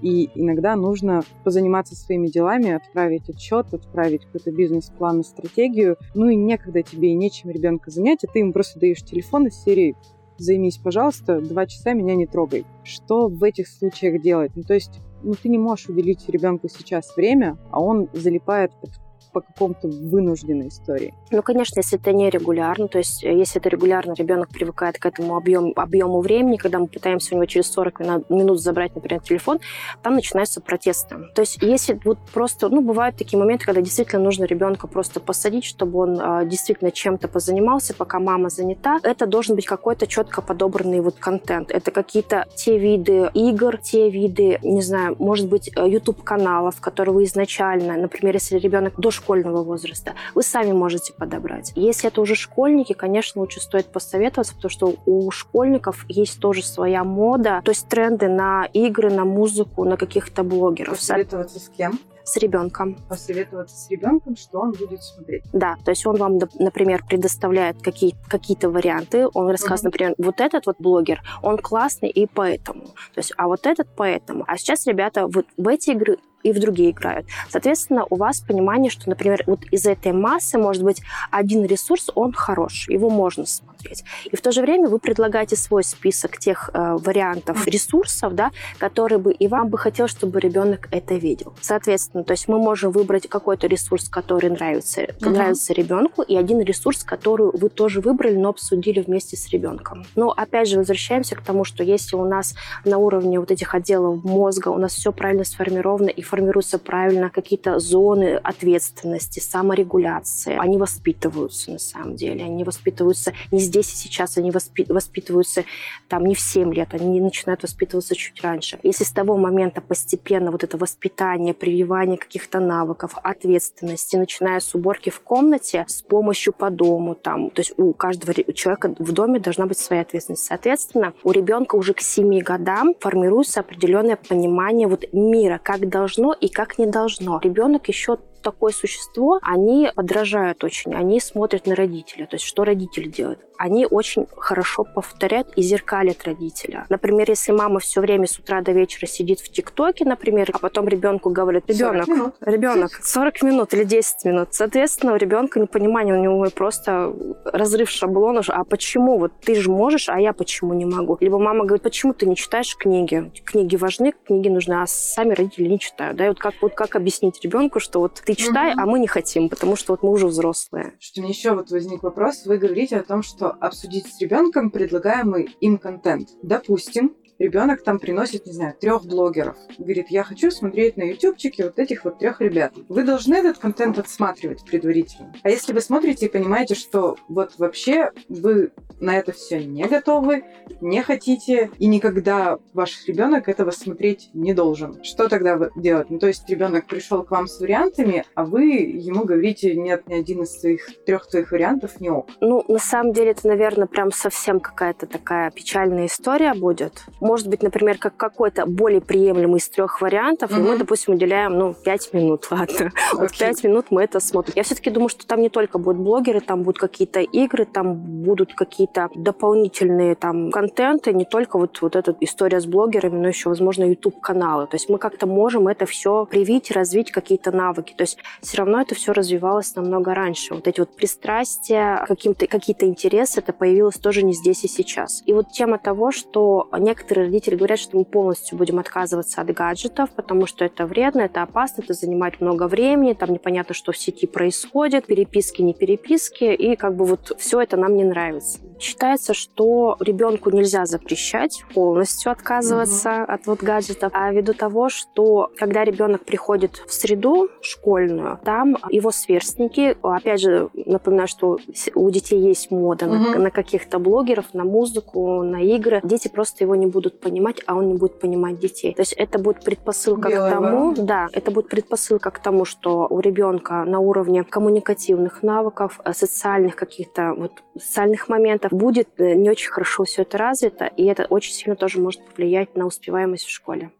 И 0.00 0.30
иногда 0.34 0.76
нужно 0.76 1.22
позаниматься 1.44 1.94
своими 1.94 2.28
делами, 2.28 2.70
отправить 2.70 3.28
отчет, 3.28 3.74
отправить 3.74 4.24
какой-то 4.24 4.50
бизнес-план 4.50 5.20
и 5.20 5.24
стратегию. 5.24 5.96
Ну 6.14 6.28
и 6.28 6.36
некогда 6.36 6.82
тебе 6.82 7.10
и 7.10 7.14
нечем 7.14 7.50
ребенка 7.50 7.90
занять, 7.90 8.24
а 8.24 8.26
ты 8.26 8.38
ему 8.38 8.52
просто 8.52 8.80
даешь 8.80 9.02
телефон 9.02 9.48
из 9.48 9.62
серии 9.62 9.96
«Займись, 10.38 10.78
пожалуйста, 10.78 11.42
два 11.42 11.66
часа 11.66 11.92
меня 11.92 12.14
не 12.14 12.26
трогай». 12.26 12.64
Что 12.82 13.28
в 13.28 13.42
этих 13.44 13.68
случаях 13.68 14.22
делать? 14.22 14.52
Ну, 14.54 14.62
то 14.62 14.72
есть 14.72 15.00
ну, 15.22 15.34
ты 15.34 15.50
не 15.50 15.58
можешь 15.58 15.88
уделить 15.88 16.26
ребенку 16.28 16.68
сейчас 16.68 17.14
время, 17.14 17.58
а 17.70 17.82
он 17.82 18.08
залипает 18.14 18.72
под 18.80 18.90
по 19.32 19.40
какому-то 19.40 19.88
вынужденной 19.88 20.68
истории? 20.68 21.14
Ну, 21.30 21.42
конечно, 21.42 21.80
если 21.80 21.98
это 21.98 22.12
не 22.12 22.30
регулярно, 22.30 22.88
то 22.88 22.98
есть 22.98 23.24
э, 23.24 23.32
если 23.32 23.60
это 23.60 23.68
регулярно, 23.68 24.14
ребенок 24.14 24.48
привыкает 24.48 24.98
к 24.98 25.06
этому 25.06 25.36
объему, 25.36 25.72
объему 25.76 26.20
времени, 26.20 26.56
когда 26.56 26.78
мы 26.78 26.86
пытаемся 26.86 27.34
у 27.34 27.36
него 27.36 27.46
через 27.46 27.70
40 27.72 28.30
минут 28.30 28.60
забрать, 28.60 28.94
например, 28.94 29.22
телефон, 29.22 29.60
там 30.02 30.14
начинаются 30.14 30.60
протесты. 30.60 31.16
То 31.34 31.42
есть 31.42 31.58
если 31.62 31.98
вот 32.04 32.18
просто, 32.32 32.68
ну, 32.68 32.80
бывают 32.80 33.16
такие 33.16 33.38
моменты, 33.38 33.64
когда 33.64 33.80
действительно 33.80 34.22
нужно 34.22 34.44
ребенка 34.44 34.86
просто 34.86 35.20
посадить, 35.20 35.64
чтобы 35.64 35.98
он 35.98 36.20
э, 36.20 36.46
действительно 36.46 36.90
чем-то 36.90 37.28
позанимался, 37.28 37.94
пока 37.94 38.18
мама 38.18 38.50
занята, 38.50 38.98
это 39.02 39.26
должен 39.26 39.56
быть 39.56 39.66
какой-то 39.66 40.06
четко 40.06 40.42
подобранный 40.42 41.00
вот 41.00 41.16
контент. 41.18 41.70
Это 41.70 41.90
какие-то 41.90 42.46
те 42.54 42.78
виды 42.78 43.30
игр, 43.34 43.76
те 43.78 44.10
виды, 44.10 44.58
не 44.62 44.82
знаю, 44.82 45.16
может 45.18 45.48
быть, 45.48 45.70
YouTube-каналов, 45.76 46.80
которые 46.80 47.14
вы 47.14 47.24
изначально, 47.24 47.96
например, 47.96 48.34
если 48.34 48.58
ребенок 48.58 48.98
дошкольного 49.20 49.62
возраста, 49.62 50.14
вы 50.34 50.42
сами 50.42 50.72
можете 50.72 51.12
подобрать. 51.12 51.72
Если 51.76 52.08
это 52.08 52.20
уже 52.20 52.34
школьники, 52.34 52.92
конечно, 52.92 53.40
лучше 53.40 53.60
стоит 53.60 53.86
посоветоваться, 53.86 54.54
потому 54.54 54.70
что 54.70 54.94
у 55.06 55.30
школьников 55.30 56.04
есть 56.08 56.40
тоже 56.40 56.62
своя 56.62 57.04
мода, 57.04 57.60
то 57.64 57.70
есть 57.70 57.88
тренды 57.88 58.28
на 58.28 58.66
игры, 58.72 59.10
на 59.10 59.24
музыку, 59.24 59.84
на 59.84 59.96
каких-то 59.96 60.42
блогеров. 60.42 60.96
Посоветоваться 60.96 61.58
с 61.58 61.68
кем? 61.68 61.98
с 62.22 62.36
ребенком. 62.36 62.96
Посоветоваться 63.08 63.76
с 63.76 63.90
ребенком, 63.90 64.36
что 64.36 64.60
он 64.60 64.70
будет 64.70 65.02
смотреть. 65.02 65.42
Да, 65.52 65.76
то 65.84 65.90
есть 65.90 66.06
он 66.06 66.16
вам, 66.16 66.38
например, 66.60 67.02
предоставляет 67.08 67.82
какие- 67.82 68.14
какие-то 68.28 68.70
варианты. 68.70 69.26
Он 69.34 69.48
рассказывает, 69.48 69.94
mm-hmm. 69.94 70.04
например, 70.08 70.14
вот 70.18 70.40
этот 70.40 70.66
вот 70.66 70.76
блогер, 70.78 71.22
он 71.42 71.58
классный 71.58 72.08
и 72.08 72.26
поэтому. 72.26 72.84
То 72.84 73.18
есть, 73.18 73.32
а 73.36 73.48
вот 73.48 73.66
этот 73.66 73.88
поэтому. 73.96 74.44
А 74.46 74.56
сейчас 74.58 74.86
ребята 74.86 75.26
вот 75.26 75.46
в 75.56 75.66
эти 75.66 75.90
игры 75.90 76.18
и 76.42 76.52
в 76.52 76.60
другие 76.60 76.90
играют. 76.90 77.26
Соответственно, 77.48 78.06
у 78.08 78.16
вас 78.16 78.40
понимание, 78.40 78.90
что, 78.90 79.08
например, 79.08 79.42
вот 79.46 79.64
из 79.70 79.86
этой 79.86 80.12
массы 80.12 80.58
может 80.58 80.82
быть 80.82 81.02
один 81.30 81.64
ресурс, 81.64 82.10
он 82.14 82.32
хорош, 82.32 82.88
его 82.88 83.10
можно 83.10 83.46
смотреть. 83.46 84.04
И 84.30 84.36
в 84.36 84.40
то 84.40 84.52
же 84.52 84.62
время 84.62 84.88
вы 84.88 84.98
предлагаете 84.98 85.56
свой 85.56 85.84
список 85.84 86.38
тех 86.38 86.70
э, 86.72 86.96
вариантов 86.98 87.66
ресурсов, 87.66 88.34
да, 88.34 88.50
которые 88.78 89.18
бы 89.18 89.32
и 89.32 89.48
вам 89.48 89.68
бы 89.68 89.78
хотелось, 89.78 90.12
чтобы 90.12 90.40
ребенок 90.40 90.88
это 90.90 91.14
видел. 91.14 91.54
Соответственно, 91.60 92.24
то 92.24 92.32
есть 92.32 92.48
мы 92.48 92.58
можем 92.58 92.90
выбрать 92.90 93.28
какой-то 93.28 93.66
ресурс, 93.66 94.08
который 94.08 94.50
нравится, 94.50 95.02
uh-huh. 95.02 95.28
нравится 95.28 95.72
ребенку, 95.72 96.22
и 96.22 96.36
один 96.36 96.60
ресурс, 96.60 97.04
который 97.04 97.50
вы 97.52 97.68
тоже 97.68 98.00
выбрали, 98.00 98.36
но 98.36 98.50
обсудили 98.50 99.00
вместе 99.00 99.36
с 99.36 99.48
ребенком. 99.48 100.04
Но 100.14 100.30
опять 100.30 100.68
же 100.68 100.78
возвращаемся 100.78 101.36
к 101.36 101.42
тому, 101.42 101.64
что 101.64 101.82
если 101.82 102.16
у 102.16 102.24
нас 102.24 102.54
на 102.84 102.98
уровне 102.98 103.40
вот 103.40 103.50
этих 103.50 103.74
отделов 103.74 104.22
мозга 104.24 104.68
у 104.68 104.78
нас 104.78 104.92
все 104.92 105.12
правильно 105.12 105.44
сформировано 105.44 106.08
и 106.08 106.22
формируются 106.30 106.78
правильно 106.78 107.28
какие-то 107.28 107.80
зоны 107.80 108.36
ответственности, 108.36 109.40
саморегуляции. 109.40 110.56
Они 110.58 110.78
воспитываются 110.78 111.72
на 111.72 111.78
самом 111.78 112.14
деле. 112.14 112.44
Они 112.44 112.62
воспитываются 112.62 113.32
не 113.50 113.58
здесь 113.58 113.92
и 113.92 113.96
сейчас, 113.96 114.38
они 114.38 114.50
воспи- 114.50 114.90
воспитываются 114.92 115.64
там 116.08 116.24
не 116.24 116.34
в 116.34 116.40
7 116.40 116.72
лет, 116.72 116.94
они 116.94 117.20
начинают 117.20 117.62
воспитываться 117.62 118.14
чуть 118.14 118.40
раньше. 118.42 118.78
Если 118.84 119.04
с 119.04 119.10
того 119.10 119.36
момента 119.36 119.80
постепенно 119.80 120.52
вот 120.52 120.62
это 120.62 120.78
воспитание, 120.78 121.52
прививание 121.52 122.16
каких-то 122.16 122.60
навыков, 122.60 123.14
ответственности, 123.22 124.16
начиная 124.16 124.60
с 124.60 124.74
уборки 124.74 125.10
в 125.10 125.20
комнате, 125.20 125.84
с 125.88 126.02
помощью 126.02 126.52
по 126.52 126.70
дому, 126.70 127.14
там, 127.16 127.50
то 127.50 127.60
есть 127.60 127.72
у 127.76 127.92
каждого 127.92 128.32
человека 128.52 128.94
в 128.98 129.12
доме 129.12 129.40
должна 129.40 129.66
быть 129.66 129.78
своя 129.78 130.02
ответственность. 130.02 130.44
Соответственно, 130.44 131.12
у 131.24 131.32
ребенка 131.32 131.74
уже 131.74 131.92
к 131.92 132.00
7 132.00 132.38
годам 132.40 132.94
формируется 133.00 133.60
определенное 133.60 134.16
понимание 134.16 134.86
вот 134.86 135.04
мира, 135.12 135.58
как 135.62 135.88
должно 135.88 136.19
должно 136.20 136.32
и 136.32 136.48
как 136.48 136.78
не 136.78 136.86
должно. 136.86 137.40
Ребенок 137.42 137.88
еще 137.88 138.18
такое 138.40 138.72
существо, 138.72 139.38
они 139.42 139.90
подражают 139.94 140.64
очень, 140.64 140.94
они 140.94 141.20
смотрят 141.20 141.66
на 141.66 141.74
родителя, 141.74 142.26
то 142.26 142.36
есть 142.36 142.44
что 142.44 142.64
родители 142.64 143.08
делают. 143.08 143.40
Они 143.58 143.84
очень 143.84 144.26
хорошо 144.38 144.84
повторяют 144.84 145.52
и 145.54 145.60
зеркалят 145.60 146.24
родителя. 146.24 146.86
Например, 146.88 147.28
если 147.28 147.52
мама 147.52 147.78
все 147.78 148.00
время 148.00 148.26
с 148.26 148.38
утра 148.38 148.62
до 148.62 148.72
вечера 148.72 149.06
сидит 149.06 149.40
в 149.40 149.50
ТикТоке, 149.50 150.06
например, 150.06 150.48
а 150.54 150.58
потом 150.58 150.88
ребенку 150.88 151.28
говорит, 151.28 151.64
ребенок, 151.68 152.06
40 152.06 152.34
ребенок, 152.46 152.90
40 153.02 153.42
минут 153.42 153.74
или 153.74 153.84
10 153.84 154.24
минут. 154.24 154.48
Соответственно, 154.52 155.12
у 155.12 155.16
ребенка 155.16 155.60
непонимание, 155.60 156.18
у 156.18 156.22
него 156.22 156.48
просто 156.54 157.14
разрыв 157.44 157.90
шаблонов. 157.90 158.48
А 158.48 158.64
почему? 158.64 159.18
Вот 159.18 159.32
ты 159.44 159.54
же 159.54 159.70
можешь, 159.70 160.08
а 160.08 160.18
я 160.18 160.32
почему 160.32 160.72
не 160.72 160.86
могу? 160.86 161.18
Либо 161.20 161.38
мама 161.38 161.66
говорит, 161.66 161.82
почему 161.82 162.14
ты 162.14 162.24
не 162.24 162.36
читаешь 162.36 162.74
книги? 162.74 163.30
Книги 163.44 163.76
важны, 163.76 164.14
книги 164.26 164.48
нужны, 164.48 164.80
а 164.80 164.86
сами 164.86 165.34
родители 165.34 165.68
не 165.68 165.78
читают. 165.78 166.16
Да? 166.16 166.24
И 166.24 166.28
вот 166.28 166.38
как, 166.38 166.54
вот 166.62 166.72
как 166.72 166.96
объяснить 166.96 167.44
ребенку, 167.44 167.78
что 167.78 168.00
вот 168.00 168.22
ты 168.34 168.42
читай, 168.42 168.72
угу. 168.72 168.80
а 168.82 168.86
мы 168.86 168.98
не 168.98 169.06
хотим, 169.06 169.48
потому 169.48 169.76
что 169.76 169.92
вот 169.92 170.02
мы 170.02 170.10
уже 170.10 170.26
взрослые. 170.26 170.94
Что 170.98 171.20
мне 171.20 171.30
еще 171.30 171.54
вот 171.54 171.70
возник 171.70 172.02
вопрос. 172.02 172.46
Вы 172.46 172.58
говорите 172.58 172.96
о 172.96 173.02
том, 173.02 173.22
что 173.22 173.48
обсудить 173.48 174.06
с 174.06 174.20
ребенком 174.20 174.70
предлагаемый 174.70 175.56
им 175.60 175.78
контент. 175.78 176.28
Допустим, 176.42 177.16
ребенок 177.40 177.82
там 177.82 177.98
приносит, 177.98 178.46
не 178.46 178.52
знаю, 178.52 178.74
трех 178.78 179.04
блогеров. 179.04 179.56
Говорит, 179.78 180.08
я 180.10 180.22
хочу 180.22 180.50
смотреть 180.50 180.96
на 180.96 181.02
ютубчике 181.02 181.64
вот 181.64 181.78
этих 181.78 182.04
вот 182.04 182.18
трех 182.18 182.40
ребят. 182.40 182.72
Вы 182.88 183.02
должны 183.02 183.34
этот 183.34 183.58
контент 183.58 183.98
отсматривать 183.98 184.64
предварительно. 184.64 185.32
А 185.42 185.50
если 185.50 185.72
вы 185.72 185.80
смотрите 185.80 186.26
и 186.26 186.28
понимаете, 186.28 186.74
что 186.74 187.16
вот 187.28 187.54
вообще 187.58 188.12
вы 188.28 188.70
на 189.00 189.16
это 189.16 189.32
все 189.32 189.64
не 189.64 189.84
готовы, 189.86 190.44
не 190.80 191.02
хотите, 191.02 191.70
и 191.78 191.86
никогда 191.86 192.58
ваш 192.74 193.06
ребенок 193.06 193.48
этого 193.48 193.70
смотреть 193.70 194.30
не 194.34 194.52
должен. 194.52 195.02
Что 195.02 195.28
тогда 195.28 195.58
делать? 195.74 196.10
Ну, 196.10 196.18
то 196.18 196.26
есть 196.26 196.48
ребенок 196.48 196.86
пришел 196.86 197.22
к 197.22 197.30
вам 197.30 197.46
с 197.46 197.58
вариантами, 197.60 198.24
а 198.34 198.44
вы 198.44 198.64
ему 198.64 199.24
говорите, 199.24 199.74
нет, 199.74 200.06
ни 200.06 200.14
один 200.14 200.42
из 200.42 200.60
своих 200.60 200.86
трех 201.06 201.26
твоих 201.28 201.52
вариантов 201.52 202.00
не 202.00 202.10
ок. 202.10 202.28
Ну, 202.40 202.62
на 202.68 202.78
самом 202.78 203.12
деле, 203.12 203.30
это, 203.30 203.48
наверное, 203.48 203.86
прям 203.86 204.12
совсем 204.12 204.60
какая-то 204.60 205.06
такая 205.06 205.50
печальная 205.50 206.06
история 206.06 206.52
будет 206.52 207.04
может 207.30 207.46
быть, 207.46 207.62
например, 207.62 207.96
как 207.96 208.16
какой-то 208.16 208.66
более 208.66 209.00
приемлемый 209.00 209.58
из 209.58 209.68
трех 209.68 210.00
вариантов, 210.00 210.50
mm-hmm. 210.50 210.58
и 210.58 210.68
мы, 210.68 210.76
допустим, 210.78 211.14
уделяем, 211.14 211.56
ну, 211.56 211.74
пять 211.74 212.12
минут, 212.12 212.48
ладно. 212.50 212.74
Okay. 212.74 212.90
Вот 213.12 213.38
пять 213.38 213.62
минут 213.62 213.86
мы 213.90 214.02
это 214.02 214.18
смотрим. 214.18 214.54
Я 214.56 214.64
все-таки 214.64 214.90
думаю, 214.90 215.10
что 215.10 215.24
там 215.28 215.40
не 215.40 215.48
только 215.48 215.78
будут 215.78 216.02
блогеры, 216.02 216.40
там 216.40 216.64
будут 216.64 216.80
какие-то 216.80 217.20
игры, 217.20 217.66
там 217.66 217.94
будут 217.94 218.54
какие-то 218.54 219.10
дополнительные 219.14 220.16
там 220.16 220.50
контенты, 220.50 221.12
не 221.12 221.24
только 221.24 221.56
вот, 221.56 221.80
вот 221.80 221.94
эта 221.94 222.16
история 222.18 222.60
с 222.60 222.66
блогерами, 222.66 223.16
но 223.16 223.28
еще, 223.28 223.48
возможно, 223.48 223.84
YouTube-каналы. 223.84 224.66
То 224.66 224.74
есть 224.74 224.88
мы 224.88 224.98
как-то 224.98 225.28
можем 225.28 225.68
это 225.68 225.86
все 225.86 226.26
привить, 226.26 226.72
развить 226.72 227.12
какие-то 227.12 227.52
навыки. 227.52 227.94
То 227.96 228.02
есть 228.02 228.18
все 228.42 228.58
равно 228.58 228.80
это 228.80 228.96
все 228.96 229.12
развивалось 229.12 229.76
намного 229.76 230.14
раньше. 230.14 230.52
Вот 230.54 230.66
эти 230.66 230.80
вот 230.80 230.96
пристрастия, 230.96 232.04
каким-то, 232.08 232.48
какие-то 232.48 232.86
интересы, 232.86 233.38
это 233.38 233.52
появилось 233.52 233.98
тоже 233.98 234.24
не 234.24 234.32
здесь 234.32 234.64
и 234.64 234.68
сейчас. 234.68 235.22
И 235.26 235.32
вот 235.32 235.52
тема 235.52 235.78
того, 235.78 236.10
что 236.10 236.68
некоторые 236.76 237.19
некоторые 237.20 237.26
родители 237.26 237.56
говорят, 237.56 237.78
что 237.78 237.96
мы 237.96 238.04
полностью 238.04 238.56
будем 238.56 238.78
отказываться 238.78 239.40
от 239.40 239.52
гаджетов, 239.52 240.10
потому 240.10 240.46
что 240.46 240.64
это 240.64 240.86
вредно, 240.86 241.22
это 241.22 241.42
опасно, 241.42 241.82
это 241.82 241.94
занимает 241.94 242.40
много 242.40 242.68
времени, 242.68 243.12
там 243.12 243.32
непонятно, 243.32 243.74
что 243.74 243.92
в 243.92 243.96
сети 243.96 244.26
происходит, 244.26 245.06
переписки, 245.06 245.62
не 245.62 245.74
переписки, 245.74 246.44
и 246.44 246.76
как 246.76 246.94
бы 246.94 247.04
вот 247.04 247.32
все 247.38 247.60
это 247.60 247.76
нам 247.76 247.96
не 247.96 248.04
нравится. 248.04 248.58
Считается, 248.78 249.34
что 249.34 249.96
ребенку 250.00 250.50
нельзя 250.50 250.86
запрещать 250.86 251.64
полностью 251.74 252.32
отказываться 252.32 253.24
угу. 253.24 253.32
от 253.32 253.46
вот 253.46 253.62
гаджетов, 253.62 254.12
а 254.14 254.32
ввиду 254.32 254.54
того, 254.54 254.88
что 254.88 255.50
когда 255.56 255.84
ребенок 255.84 256.24
приходит 256.24 256.82
в 256.86 256.92
среду 256.92 257.48
школьную, 257.60 258.38
там 258.44 258.76
его 258.90 259.10
сверстники, 259.10 259.96
опять 260.02 260.40
же, 260.40 260.68
напоминаю, 260.74 261.28
что 261.28 261.58
у 261.94 262.10
детей 262.10 262.40
есть 262.40 262.70
мода 262.70 263.06
угу. 263.06 263.14
на, 263.14 263.38
на 263.38 263.50
каких-то 263.50 263.98
блогеров, 263.98 264.54
на 264.54 264.64
музыку, 264.64 265.42
на 265.42 265.62
игры, 265.62 266.00
дети 266.02 266.28
просто 266.28 266.64
его 266.64 266.74
не 266.74 266.86
будут 266.86 266.99
будут 267.00 267.20
понимать, 267.20 267.62
а 267.66 267.74
он 267.74 267.88
не 267.88 267.94
будет 267.94 268.20
понимать 268.20 268.58
детей. 268.58 268.94
То 268.94 269.02
есть 269.02 269.14
это 269.14 269.38
будет 269.38 269.64
предпосылка 269.64 270.28
Белая 270.28 270.50
к 270.50 270.54
тому, 270.54 270.78
ворона. 270.90 271.02
да, 271.02 271.28
это 271.32 271.50
будет 271.50 271.68
предпосылка 271.68 272.30
к 272.30 272.38
тому, 272.38 272.64
что 272.66 273.06
у 273.08 273.20
ребенка 273.20 273.84
на 273.84 274.00
уровне 274.00 274.44
коммуникативных 274.44 275.42
навыков, 275.42 276.00
э, 276.04 276.12
социальных 276.12 276.76
каких-то 276.76 277.32
вот 277.34 277.52
социальных 277.78 278.28
моментов 278.28 278.72
будет 278.72 279.08
э, 279.18 279.34
не 279.34 279.50
очень 279.50 279.70
хорошо 279.70 280.04
все 280.04 280.22
это 280.22 280.36
развито, 280.36 280.84
и 280.84 281.04
это 281.06 281.24
очень 281.30 281.54
сильно 281.54 281.76
тоже 281.76 282.00
может 282.00 282.22
повлиять 282.26 282.76
на 282.76 282.86
успеваемость 282.86 283.46
в 283.46 283.50
школе. 283.50 283.90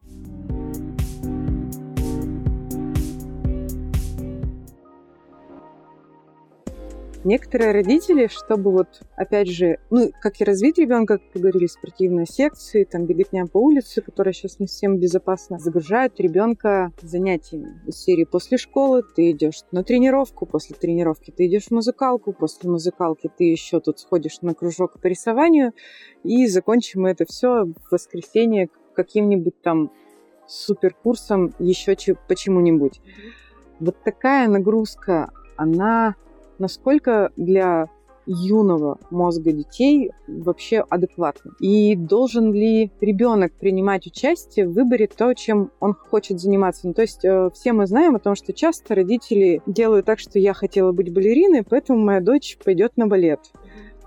Некоторые 7.22 7.72
родители, 7.72 8.28
чтобы 8.28 8.70
вот, 8.70 9.02
опять 9.14 9.48
же, 9.48 9.78
ну, 9.90 10.10
как 10.22 10.40
и 10.40 10.44
развить 10.44 10.78
ребенка, 10.78 11.18
как 11.18 11.42
говорили, 11.42 11.66
спортивные 11.66 12.24
секции, 12.24 12.84
там, 12.84 13.04
беготня 13.04 13.44
по 13.44 13.58
улице, 13.58 14.00
которая 14.00 14.32
сейчас 14.32 14.58
не 14.58 14.66
всем 14.66 14.96
безопасна, 14.96 15.58
загружают 15.58 16.18
ребенка 16.18 16.92
занятиями. 17.02 17.78
Из 17.86 17.96
серии 17.96 18.24
после 18.24 18.56
школы 18.56 19.02
ты 19.02 19.32
идешь 19.32 19.64
на 19.70 19.84
тренировку, 19.84 20.46
после 20.46 20.74
тренировки 20.74 21.30
ты 21.30 21.46
идешь 21.46 21.66
в 21.66 21.72
музыкалку, 21.72 22.32
после 22.32 22.70
музыкалки 22.70 23.30
ты 23.36 23.44
еще 23.44 23.80
тут 23.80 23.98
сходишь 23.98 24.40
на 24.40 24.54
кружок 24.54 24.98
по 24.98 25.06
рисованию, 25.06 25.72
и 26.24 26.46
закончим 26.46 27.04
это 27.04 27.26
все 27.26 27.66
в 27.66 27.74
воскресенье 27.90 28.70
каким-нибудь 28.94 29.60
там 29.60 29.92
суперкурсом 30.46 31.54
еще 31.58 31.94
почему-нибудь. 32.28 33.02
Вот 33.78 33.96
такая 34.04 34.48
нагрузка, 34.48 35.30
она 35.56 36.16
насколько 36.60 37.32
для 37.36 37.88
юного 38.26 38.98
мозга 39.10 39.52
детей 39.52 40.12
вообще 40.28 40.84
адекватно? 40.88 41.52
И 41.58 41.96
должен 41.96 42.52
ли 42.52 42.92
ребенок 43.00 43.52
принимать 43.52 44.06
участие 44.06 44.68
в 44.68 44.72
выборе 44.72 45.08
то, 45.08 45.34
чем 45.34 45.72
он 45.80 45.94
хочет 45.94 46.38
заниматься? 46.38 46.86
Ну, 46.86 46.94
то 46.94 47.02
есть 47.02 47.24
э, 47.24 47.50
все 47.52 47.72
мы 47.72 47.86
знаем 47.86 48.14
о 48.14 48.20
том, 48.20 48.36
что 48.36 48.52
часто 48.52 48.94
родители 48.94 49.62
делают 49.66 50.06
так, 50.06 50.18
что 50.20 50.38
я 50.38 50.54
хотела 50.54 50.92
быть 50.92 51.12
балериной, 51.12 51.64
поэтому 51.68 51.98
моя 51.98 52.20
дочь 52.20 52.56
пойдет 52.62 52.96
на 52.96 53.06
балет. 53.06 53.40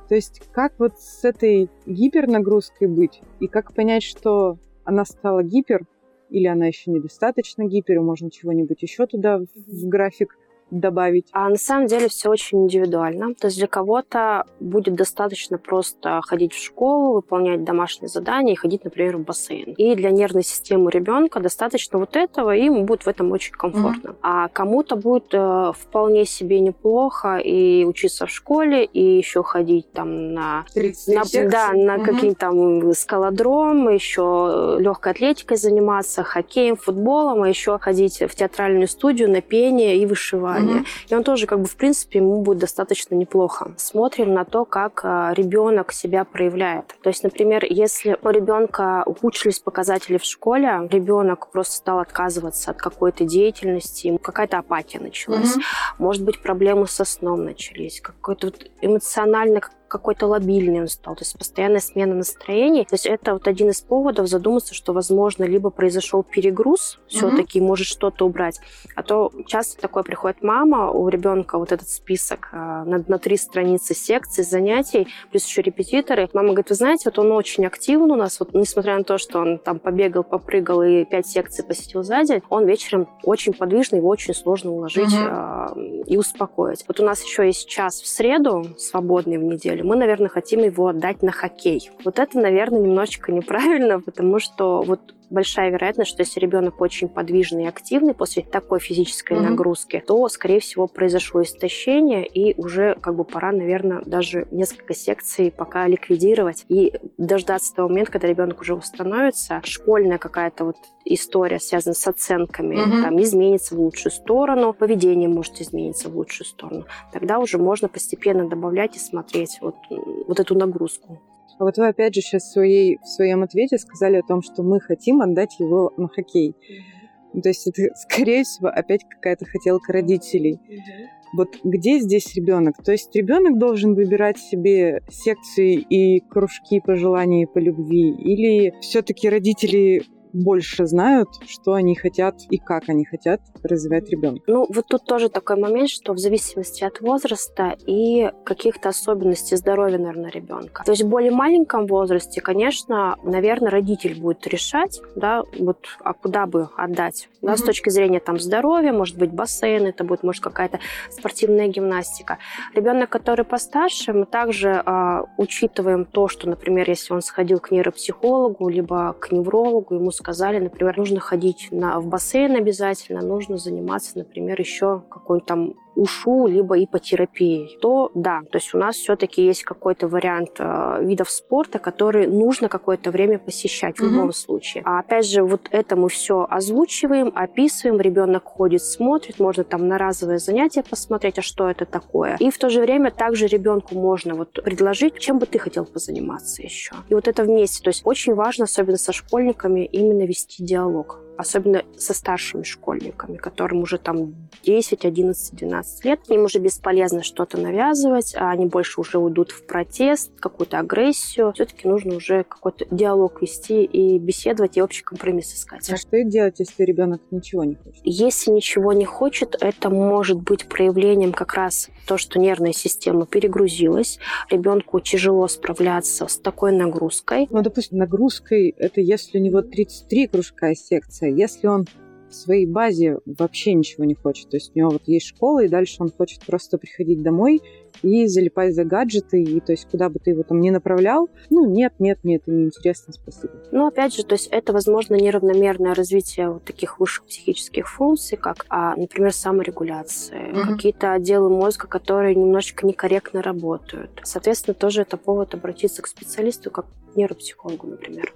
То 0.08 0.16
есть 0.16 0.42
как 0.52 0.74
вот 0.80 1.00
с 1.00 1.26
этой 1.26 1.70
гипернагрузкой 1.86 2.88
быть? 2.88 3.22
И 3.40 3.48
как 3.48 3.74
понять, 3.74 4.04
что 4.04 4.58
она 4.86 5.06
стала 5.06 5.44
гипер, 5.44 5.86
или 6.30 6.48
она 6.48 6.68
еще 6.68 6.92
недостаточно 6.92 7.64
гипер, 7.64 7.96
и 7.96 8.00
можно 8.00 8.32
чего-нибудь 8.32 8.82
еще 8.82 9.06
туда 9.06 9.40
в 9.40 9.88
график 9.88 10.38
добавить? 10.80 11.28
А 11.32 11.50
на 11.50 11.58
самом 11.58 11.88
деле 11.88 12.08
все 12.08 12.30
очень 12.30 12.64
индивидуально. 12.64 13.34
То 13.36 13.48
есть 13.48 13.58
для 13.58 13.68
кого-то 13.68 14.46
будет 14.60 14.96
достаточно 14.96 15.58
просто 15.58 16.22
ходить 16.24 16.54
в 16.54 16.64
школу, 16.64 17.14
выполнять 17.14 17.64
домашние 17.64 18.10
задания 18.10 18.54
и 18.54 18.58
ходить, 18.58 18.84
например, 18.84 19.18
в 19.18 19.22
бассейн. 19.22 19.74
И 19.74 19.96
для 19.96 20.12
нервной 20.12 20.44
системы 20.44 20.92
ребенка 20.92 21.40
достаточно 21.40 22.00
вот 22.00 22.16
этого, 22.16 22.56
и 22.56 22.66
ему 22.66 22.84
будет 22.84 23.04
в 23.04 23.08
этом 23.08 23.32
очень 23.32 23.54
комфортно. 23.54 24.10
Mm-hmm. 24.10 24.18
А 24.22 24.48
кому-то 24.50 24.96
будет 24.96 25.34
э, 25.34 25.72
вполне 25.78 26.26
себе 26.26 26.60
неплохо 26.60 27.38
и 27.38 27.86
учиться 27.86 28.26
в 28.26 28.32
школе, 28.32 28.86
и 28.86 29.18
еще 29.18 29.44
ходить 29.44 29.92
там 29.92 30.34
на, 30.34 30.66
на 30.76 31.24
да, 31.50 31.72
на 31.74 31.98
mm-hmm. 31.98 32.06
какие-то 32.06 32.44
там 32.44 32.94
скалодром, 32.94 33.90
еще 33.90 34.78
легкой 34.80 35.14
атлетикой 35.14 35.58
заниматься, 35.58 36.24
хоккеем, 36.24 36.76
футболом, 36.76 37.44
а 37.44 37.50
еще 37.50 37.80
ходить 37.80 38.20
в 38.20 38.36
театральную 38.36 38.88
студию 38.88 39.32
на 39.32 39.42
пение 39.42 39.98
и 39.98 40.06
вышивание 40.06 40.63
образования. 40.64 40.82
Mm-hmm. 40.82 41.12
И 41.12 41.16
он 41.16 41.24
тоже, 41.24 41.46
как 41.46 41.60
бы, 41.60 41.66
в 41.66 41.76
принципе, 41.76 42.20
ему 42.20 42.42
будет 42.42 42.60
достаточно 42.60 43.16
неплохо. 43.16 43.74
Смотрим 43.78 44.34
на 44.34 44.46
то, 44.46 44.66
как 44.66 45.02
а, 45.04 45.34
ребенок 45.34 45.92
себя 45.92 46.26
проявляет. 46.26 46.96
То 47.02 47.10
есть, 47.10 47.24
например, 47.24 47.66
если 47.70 48.18
у 48.22 48.30
ребенка 48.30 49.04
ухудшились 49.06 49.60
показатели 49.60 50.18
в 50.18 50.24
школе, 50.24 50.88
ребенок 50.92 51.52
просто 51.52 51.76
стал 51.76 52.00
отказываться 52.00 52.72
от 52.72 52.78
какой-то 52.78 53.26
деятельности, 53.26 54.18
какая-то 54.22 54.58
апатия 54.58 55.00
началась. 55.00 55.56
Mm-hmm. 55.56 55.62
Может 56.00 56.24
быть, 56.24 56.42
проблемы 56.42 56.88
со 56.88 57.06
сном 57.06 57.44
начались, 57.44 58.02
какой-то 58.02 58.48
вот 58.48 58.68
эмоционально 58.82 59.62
какой-то 59.94 60.26
лобильный 60.26 60.82
он 60.82 60.88
стал, 60.88 61.14
то 61.14 61.22
есть 61.22 61.38
постоянная 61.38 61.80
смена 61.80 62.16
настроений. 62.16 62.84
То 62.84 62.96
есть 62.96 63.06
это 63.06 63.34
вот 63.34 63.48
один 63.48 63.70
из 63.70 63.80
поводов 63.82 64.28
задуматься, 64.28 64.74
что, 64.74 64.92
возможно, 64.92 65.44
либо 65.44 65.70
произошел 65.70 66.24
перегруз 66.24 66.98
mm-hmm. 66.98 67.10
все-таки, 67.10 67.62
может 67.62 67.86
что-то 67.86 68.26
убрать. 68.26 68.60
А 68.96 69.04
то 69.04 69.32
часто 69.46 69.80
такое 69.80 70.02
приходит 70.02 70.42
мама, 70.42 70.90
у 70.90 71.08
ребенка 71.10 71.60
вот 71.60 71.72
этот 71.72 71.88
список 71.90 72.50
а, 72.54 72.84
на, 72.86 73.04
на 73.08 73.20
три 73.20 73.38
страницы 73.38 73.94
секций, 73.94 74.44
занятий, 74.44 75.08
плюс 75.30 75.46
еще 75.46 75.62
репетиторы. 75.62 76.28
Мама 76.34 76.50
говорит, 76.50 76.70
вы 76.70 76.76
знаете, 76.76 77.04
вот 77.06 77.20
он 77.20 77.32
очень 77.32 77.64
активен 77.68 78.10
у 78.10 78.16
нас, 78.16 78.40
вот 78.40 78.56
несмотря 78.56 78.98
на 78.98 79.04
то, 79.04 79.20
что 79.20 79.40
он 79.42 79.60
там 79.60 79.78
побегал, 79.78 80.24
попрыгал 80.24 80.82
и 80.82 81.06
пять 81.06 81.28
секций 81.28 81.64
посетил 81.64 82.02
за 82.02 82.24
день, 82.24 82.42
он 82.50 82.66
вечером 82.66 83.08
очень 83.22 83.54
подвижный, 83.54 84.00
его 84.00 84.10
очень 84.10 84.34
сложно 84.34 84.72
уложить 84.72 85.14
mm-hmm. 85.14 86.04
э, 86.04 86.04
и 86.08 86.18
успокоить. 86.18 86.84
Вот 86.88 87.00
у 87.00 87.04
нас 87.04 87.24
еще 87.24 87.46
есть 87.46 87.70
час 87.70 88.02
в 88.02 88.08
среду, 88.08 88.66
свободный 88.80 89.38
в 89.38 89.44
неделю, 89.44 89.83
мы, 89.84 89.96
наверное, 89.96 90.30
хотим 90.30 90.64
его 90.64 90.88
отдать 90.88 91.22
на 91.22 91.32
хоккей. 91.32 91.92
Вот 92.04 92.20
это, 92.20 92.40
наверное, 92.40 92.80
немножечко 92.80 93.32
неправильно, 93.32 94.00
потому 94.00 94.40
что 94.40 94.82
вот 94.82 95.14
большая 95.34 95.72
вероятность, 95.72 96.12
что 96.12 96.22
если 96.22 96.40
ребенок 96.40 96.80
очень 96.80 97.10
подвижный 97.10 97.64
и 97.64 97.68
активный 97.68 98.14
после 98.14 98.44
такой 98.44 98.80
физической 98.80 99.34
mm-hmm. 99.38 99.50
нагрузки, 99.50 100.04
то, 100.06 100.30
скорее 100.30 100.60
всего, 100.60 100.88
произошло 100.88 101.42
истощение, 101.42 102.26
и 102.26 102.60
уже 102.60 102.96
как 103.02 103.16
бы 103.16 103.24
пора, 103.24 103.52
наверное, 103.52 104.04
даже 104.06 104.48
несколько 104.52 104.94
секций 104.94 105.52
пока 105.52 105.88
ликвидировать 105.88 106.66
и 106.70 106.94
дождаться 107.18 107.74
того 107.74 107.90
момента, 107.90 108.12
когда 108.12 108.28
ребенок 108.28 108.62
уже 108.62 108.76
восстановится. 108.76 109.62
Школьная 109.64 110.20
какая-то 110.20 110.66
вот 110.66 110.78
история, 111.06 111.60
связанная 111.60 111.96
с 111.96 112.08
оценками, 112.08 112.76
mm-hmm. 112.76 113.02
там 113.02 113.22
изменится 113.22 113.76
в 113.76 113.80
лучшую 113.80 114.12
сторону, 114.12 114.74
поведение 114.74 115.28
может 115.28 115.60
измениться 115.60 116.10
в 116.10 116.16
лучшую 116.16 116.46
сторону. 116.46 116.86
Тогда 117.12 117.40
уже 117.40 117.58
можно 117.58 117.88
постепенно 117.88 118.48
добавлять 118.48 118.96
и 118.96 119.00
смотреть 119.00 119.58
вот, 119.62 119.76
вот 119.90 120.40
эту 120.40 120.56
нагрузку. 120.56 121.20
А 121.60 121.64
вот 121.64 121.78
вы 121.78 121.88
опять 121.88 122.16
же 122.16 122.22
сейчас 122.22 122.44
в, 122.44 122.52
своей, 122.52 122.98
в 122.98 123.08
своем 123.08 123.44
ответе 123.44 123.78
сказали 123.78 124.18
о 124.18 124.24
том, 124.24 124.42
что 124.42 124.64
мы 124.64 124.80
хотим 124.80 125.22
отдать 125.22 125.60
его 125.60 125.92
на 125.98 126.08
хоккей. 126.08 126.52
Mm-hmm. 126.52 127.42
То 127.42 127.50
есть 127.50 127.68
это, 127.68 127.94
скорее 127.96 128.44
всего, 128.44 128.70
опять 128.70 129.02
какая-то 129.08 129.46
хотелка 129.46 129.94
родителей. 129.94 130.60
Mm-hmm. 130.68 131.08
Вот 131.36 131.58
где 131.64 132.00
здесь 132.00 132.36
ребенок? 132.36 132.76
То 132.84 132.92
есть 132.92 133.16
ребенок 133.16 133.58
должен 133.58 133.96
выбирать 133.96 134.38
себе 134.38 135.02
секции 135.10 135.76
и 135.76 136.20
кружки 136.20 136.80
по 136.80 136.96
желанию 136.96 137.48
и 137.48 137.52
по 137.52 137.58
любви, 137.58 138.12
или 138.12 138.74
все-таки 138.82 139.30
родители 139.30 140.04
больше 140.34 140.86
знают, 140.86 141.30
что 141.48 141.74
они 141.74 141.96
хотят 141.96 142.36
и 142.50 142.58
как 142.58 142.90
они 142.90 143.06
хотят 143.06 143.42
развивать 143.64 144.10
ребенка. 144.10 144.44
Ну, 144.48 144.66
вот 144.70 144.88
тут 144.88 145.06
тоже 145.06 145.30
такой 145.30 145.56
момент, 145.56 145.90
что 145.90 146.14
в 146.14 146.18
зависимости 146.18 146.84
от 146.84 147.02
возраста 147.02 147.76
и 147.86 148.32
каких-то 148.44 148.90
особенностей 148.90 149.56
здоровья, 149.56 149.98
наверное, 149.98 150.32
ребенка. 150.32 150.84
То 150.84 150.92
есть 150.92 151.04
в 151.04 151.08
более 151.08 151.32
маленьком 151.32 151.88
возрасте, 151.88 152.42
конечно, 152.42 153.18
наверное, 153.24 153.70
родитель 153.70 154.20
будет 154.20 154.46
решать, 154.48 155.02
да, 155.16 155.44
вот, 155.60 155.78
а 156.04 156.14
куда 156.14 156.46
бы 156.46 156.70
отдать, 156.76 157.30
да, 157.42 157.54
mm-hmm. 157.54 157.58
с 157.58 157.64
точки 157.64 157.90
зрения 157.90 158.20
там 158.20 158.40
здоровья, 158.40 158.92
может 158.92 159.18
быть, 159.18 159.32
бассейн, 159.32 159.86
это 159.86 160.04
будет, 160.04 160.24
может, 160.24 160.44
какая-то 160.44 160.80
спортивная 161.12 161.68
гимнастика. 161.68 162.40
Ребенок, 162.74 163.10
который 163.10 163.46
постарше, 163.46 164.14
мы 164.14 164.26
также 164.26 164.82
э, 164.86 165.22
учитываем 165.38 166.06
то, 166.06 166.28
что, 166.28 166.50
например, 166.50 166.90
если 166.90 167.14
он 167.14 167.22
сходил 167.22 167.60
к 167.60 167.72
нейропсихологу, 167.72 168.70
либо 168.70 169.14
к 169.14 169.32
неврологу, 169.32 169.96
ему 169.96 170.12
сказали, 170.24 170.58
например, 170.58 170.98
нужно 170.98 171.20
ходить 171.20 171.68
на, 171.72 172.00
в 172.00 172.08
бассейн 172.08 172.56
обязательно, 172.56 173.22
нужно 173.22 173.58
заниматься, 173.58 174.18
например, 174.18 174.58
еще 174.58 175.04
какой-то 175.10 175.46
там 175.46 175.74
ушу, 175.96 176.48
либо 176.48 176.82
ипотерапией, 176.84 177.78
то 177.82 178.12
да, 178.14 178.42
то 178.52 178.58
есть 178.58 178.74
у 178.74 178.78
нас 178.78 178.96
все-таки 178.96 179.46
есть 179.46 179.64
какой-то 179.64 180.08
вариант 180.08 180.52
э, 180.60 181.00
видов 181.02 181.30
спорта, 181.30 181.80
которые 181.80 182.28
нужно 182.28 182.70
какое-то 182.70 183.12
время 183.12 183.40
посещать 183.40 184.00
в 184.00 184.04
любом 184.04 184.34
случае. 184.34 184.84
А 184.86 185.00
опять 185.00 185.28
же, 185.28 185.44
вот 185.44 185.68
это 185.72 185.96
мы 185.96 186.10
все 186.10 186.48
озвучиваем, 186.50 187.32
описываем, 187.36 188.00
ребенок 188.00 188.44
ходит, 188.44 188.84
смотрит, 188.84 189.40
можно 189.40 189.64
там 189.64 189.88
на 189.88 189.98
разовое 189.98 190.38
занятие 190.38 190.84
посмотреть, 190.84 191.40
а 191.40 191.42
что 191.42 191.70
это 191.70 191.86
такое. 191.86 192.38
И 192.40 192.50
в 192.50 192.58
то 192.58 192.70
же 192.70 192.82
время 192.82 193.12
также 193.12 193.48
ребенку 193.48 193.96
можно 193.96 194.36
вот 194.36 194.54
предложить, 194.64 195.20
чем 195.20 195.40
бы 195.40 195.46
ты 195.46 195.60
хотел 195.60 195.86
позаниматься 195.86 196.62
еще. 196.62 196.94
И 197.10 197.14
вот 197.14 197.28
это 197.28 197.44
вместе. 197.44 197.84
То 197.84 197.90
есть 197.90 198.02
очень 198.06 198.34
важно, 198.34 198.66
особенно 198.66 198.98
со 198.98 199.12
школьниками, 199.12 199.86
именно 199.86 200.26
вести 200.26 200.64
диалог 200.64 201.20
особенно 201.38 201.84
со 201.98 202.14
старшими 202.14 202.64
школьниками, 202.64 203.38
которым 203.38 203.82
уже 203.82 203.98
там 203.98 204.36
10, 204.64 205.06
11, 205.06 205.56
12 205.56 206.06
лет. 206.06 206.20
Им 206.30 206.44
уже 206.44 206.60
бесполезно 206.60 207.24
что-то 207.24 207.58
навязывать, 207.58 208.36
а 208.36 208.52
они 208.52 208.66
больше 208.66 209.02
уже 209.02 209.18
уйдут 209.18 209.52
в 209.52 209.66
протест, 209.66 210.32
какую-то 210.40 210.80
агрессию. 210.80 211.52
Все-таки 211.54 211.88
нужно 211.88 212.16
уже 212.16 212.44
какой-то 212.44 212.86
диалог 212.92 213.42
вести 213.42 213.84
и 213.84 214.18
беседовать, 214.20 214.78
и 214.78 214.82
общий 214.82 215.04
компромисс 215.04 215.54
искать. 215.54 215.90
А 215.90 215.98
что 215.98 216.24
делать, 216.24 216.60
если 216.60 216.84
ребенок 216.84 217.22
ничего 217.32 217.64
не 217.64 217.76
хочет? 217.76 218.02
Если 218.04 218.52
ничего 218.52 218.94
не 218.94 219.06
хочет, 219.06 219.56
это 219.60 219.90
может 219.90 220.42
быть 220.42 220.68
проявлением 220.68 221.34
как 221.34 221.54
раз 221.54 221.90
то, 222.08 222.18
что 222.18 222.40
нервная 222.40 222.74
система 222.74 223.26
перегрузилась, 223.26 224.20
ребенку 224.50 225.00
тяжело 225.00 225.48
справляться 225.48 226.28
с 226.28 226.38
такой 226.38 226.72
нагрузкой. 226.72 227.48
Ну, 227.50 227.62
допустим, 227.62 227.98
нагрузкой 227.98 228.70
это 228.78 229.02
если 229.02 229.40
у 229.40 229.42
него 229.42 229.62
33 229.62 230.28
кружка 230.28 230.74
секции, 230.76 231.23
мотивация. 231.24 231.30
Если 231.30 231.68
он 231.68 231.86
в 232.30 232.36
своей 232.36 232.66
базе 232.66 233.20
вообще 233.28 233.76
ничего 233.76 234.06
не 234.06 234.16
хочет, 234.16 234.50
то 234.50 234.58
есть 234.58 234.72
у 234.74 234.80
него 234.80 234.90
вот 234.90 235.04
есть 235.06 235.28
школа, 235.28 235.64
и 235.64 235.68
дальше 235.68 235.98
он 236.00 236.10
хочет 236.10 236.44
просто 236.44 236.80
приходить 236.80 237.22
домой 237.22 237.62
и 238.02 238.26
залипать 238.26 238.74
за 238.74 238.86
гаджеты, 238.86 239.44
и 239.44 239.60
то 239.60 239.72
есть 239.72 239.88
куда 239.88 240.10
бы 240.10 240.18
ты 240.18 240.32
его 240.32 240.42
там 240.42 240.60
ни 240.60 240.72
направлял, 240.72 241.30
ну 241.52 241.70
нет, 241.70 241.94
нет, 242.00 242.18
мне 242.24 242.38
это 242.38 242.50
неинтересно, 242.50 243.14
спасибо. 243.14 243.54
Ну 243.72 243.86
опять 243.86 244.16
же, 244.16 244.26
то 244.26 244.34
есть 244.34 244.48
это, 244.48 244.74
возможно, 244.74 245.14
неравномерное 245.14 245.94
развитие 245.94 246.50
вот 246.50 246.64
таких 246.64 247.00
высших 247.00 247.26
психических 247.26 247.88
функций, 247.88 248.36
как, 248.36 248.66
а, 248.68 248.96
например, 248.96 249.32
саморегуляция, 249.32 250.54
mm-hmm. 250.54 250.72
какие-то 250.72 251.14
отделы 251.14 251.50
мозга, 251.50 251.88
которые 251.88 252.34
немножечко 252.34 252.88
некорректно 252.88 253.44
работают. 253.44 254.10
Соответственно, 254.24 254.74
тоже 254.74 255.04
это 255.04 255.18
повод 255.18 255.54
обратиться 255.54 256.02
к 256.02 256.08
специалисту, 256.08 256.72
как 256.72 256.88
к 256.88 257.16
нейропсихологу, 257.16 257.86
например. 257.86 258.34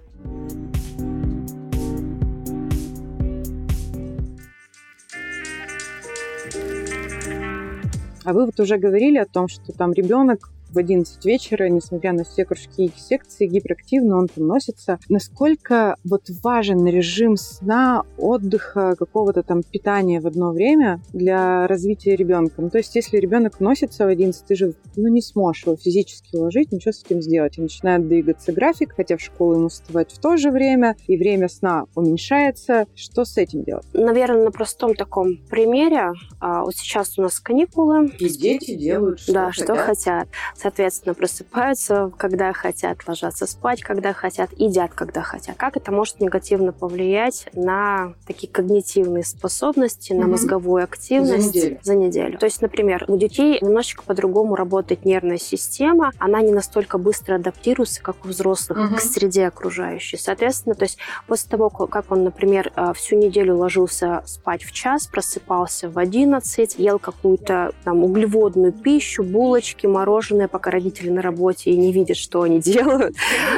А 8.28 8.34
вы 8.34 8.46
вот 8.46 8.60
уже 8.60 8.76
говорили 8.78 9.20
о 9.20 9.26
том, 9.26 9.48
что 9.48 9.72
там 9.72 9.94
ребенок 9.94 10.50
в 10.72 10.78
11 10.78 11.24
вечера, 11.26 11.70
несмотря 11.70 12.14
на 12.14 12.24
все 12.24 12.46
кружки 12.46 12.86
и 12.86 12.92
секции, 12.98 13.48
гиперактивно 13.48 14.18
он 14.18 14.28
там 14.28 14.48
носится. 14.48 15.00
Насколько 15.10 15.96
вот 16.04 16.24
важен 16.44 16.86
режим 16.86 17.38
сна, 17.38 18.04
отдыха, 18.18 18.96
какого-то 18.98 19.44
там 19.44 19.64
питания 19.64 20.20
в 20.22 20.28
одно 20.28 20.52
время 20.52 21.02
для 21.14 21.68
развития 21.68 22.16
ребенка? 22.16 22.62
Ну, 22.62 22.70
то 22.70 22.78
есть, 22.78 22.96
если 22.96 23.18
ребенок 23.18 23.60
носится 23.60 24.06
в 24.06 24.10
11, 24.10 24.46
ты 24.46 24.56
же 24.56 24.74
ну, 24.96 25.08
не 25.08 25.22
сможешь 25.22 25.66
его 25.66 25.76
физически 25.76 26.36
уложить, 26.36 26.72
ничего 26.72 26.92
с 26.92 27.04
этим 27.04 27.22
сделать. 27.22 27.58
И 27.58 27.62
начинает 27.62 28.08
двигаться 28.08 28.52
график, 28.52 28.94
хотя 28.96 29.18
в 29.18 29.22
школу 29.22 29.56
ему 29.56 29.70
вставать 29.70 30.12
в 30.12 30.20
то 30.20 30.38
же 30.38 30.52
время, 30.52 30.96
и 31.08 31.18
время 31.18 31.48
сна 31.50 31.86
уменьшается. 31.96 32.86
Что 32.96 33.26
с 33.26 33.38
этим 33.38 33.64
делать? 33.64 33.86
Наверное, 33.94 34.46
на 34.46 34.52
простом 34.52 34.96
таком 34.96 35.38
примере. 35.50 36.14
А, 36.40 36.64
вот 36.64 36.76
сейчас 36.76 37.18
у 37.18 37.22
нас 37.22 37.40
каникулы. 37.40 38.08
И 38.20 38.30
дети 38.30 38.76
делают, 38.76 39.20
что 39.20 39.34
да, 39.34 39.52
хотят. 39.52 39.64
что 39.64 39.76
хотят. 39.76 40.28
Соответственно, 40.58 41.14
просыпаются, 41.14 42.12
когда 42.18 42.52
хотят, 42.54 43.08
ложатся 43.08 43.46
спать, 43.46 43.82
когда 43.82 44.14
хотят, 44.14 44.50
едят, 44.58 44.92
когда 44.94 45.22
хотят. 45.22 45.56
Как 45.58 45.78
это 45.78 45.92
может 45.92 46.20
негативно 46.20 46.72
повлиять 46.72 47.48
на 47.54 48.14
такие 48.26 48.52
когнитивные 48.52 49.24
способности, 49.24 50.14
на 50.14 50.28
мозговую 50.28 50.84
активность 50.84 51.54
За 51.54 51.58
неделю. 51.60 51.80
за 51.84 51.96
неделю? 51.96 52.38
То 52.40 52.46
есть, 52.46 52.62
например, 52.62 53.06
у 53.08 53.18
детей 53.18 53.60
немножечко 53.62 54.04
по-другому 54.04 54.56
работает 54.56 55.06
нервная 55.06 55.38
система, 55.38 56.12
она 56.18 56.42
не 56.42 56.52
настолько 56.52 56.98
быстро 56.98 57.36
адаптируется, 57.36 58.02
как 58.02 58.26
у 58.26 58.30
взрослых, 58.30 58.78
Мгм. 58.80 58.96
к 58.96 59.00
среде 59.02 59.48
окружающей. 59.48 60.18
Соответственно, 60.18 60.76
то 60.76 60.84
есть 60.84 60.98
после 61.28 61.50
того, 61.50 61.70
как 61.70 62.12
он, 62.12 62.24
например, 62.24 62.72
э, 62.76 62.94
всю 62.96 63.16
неделю 63.18 63.58
ложился 63.58 64.24
спать 64.26 64.64
в 64.64 64.72
час, 64.72 65.08
просыпался 65.08 65.90
в 65.90 66.00
11, 66.00 66.76
ел 66.80 66.98
какую-то 67.00 67.74
там 67.84 68.04
углеводную 68.04 68.74
пищу, 68.74 69.24
булочки, 69.24 69.86
мороженое, 69.86 70.47
пока 70.48 70.72
родители 70.72 71.10
на 71.10 71.22
работе 71.22 71.72
и 71.72 71.78
не 71.78 71.92
видят, 71.92 72.18
что 72.18 72.42
они 72.42 72.60
делают. 72.62 73.16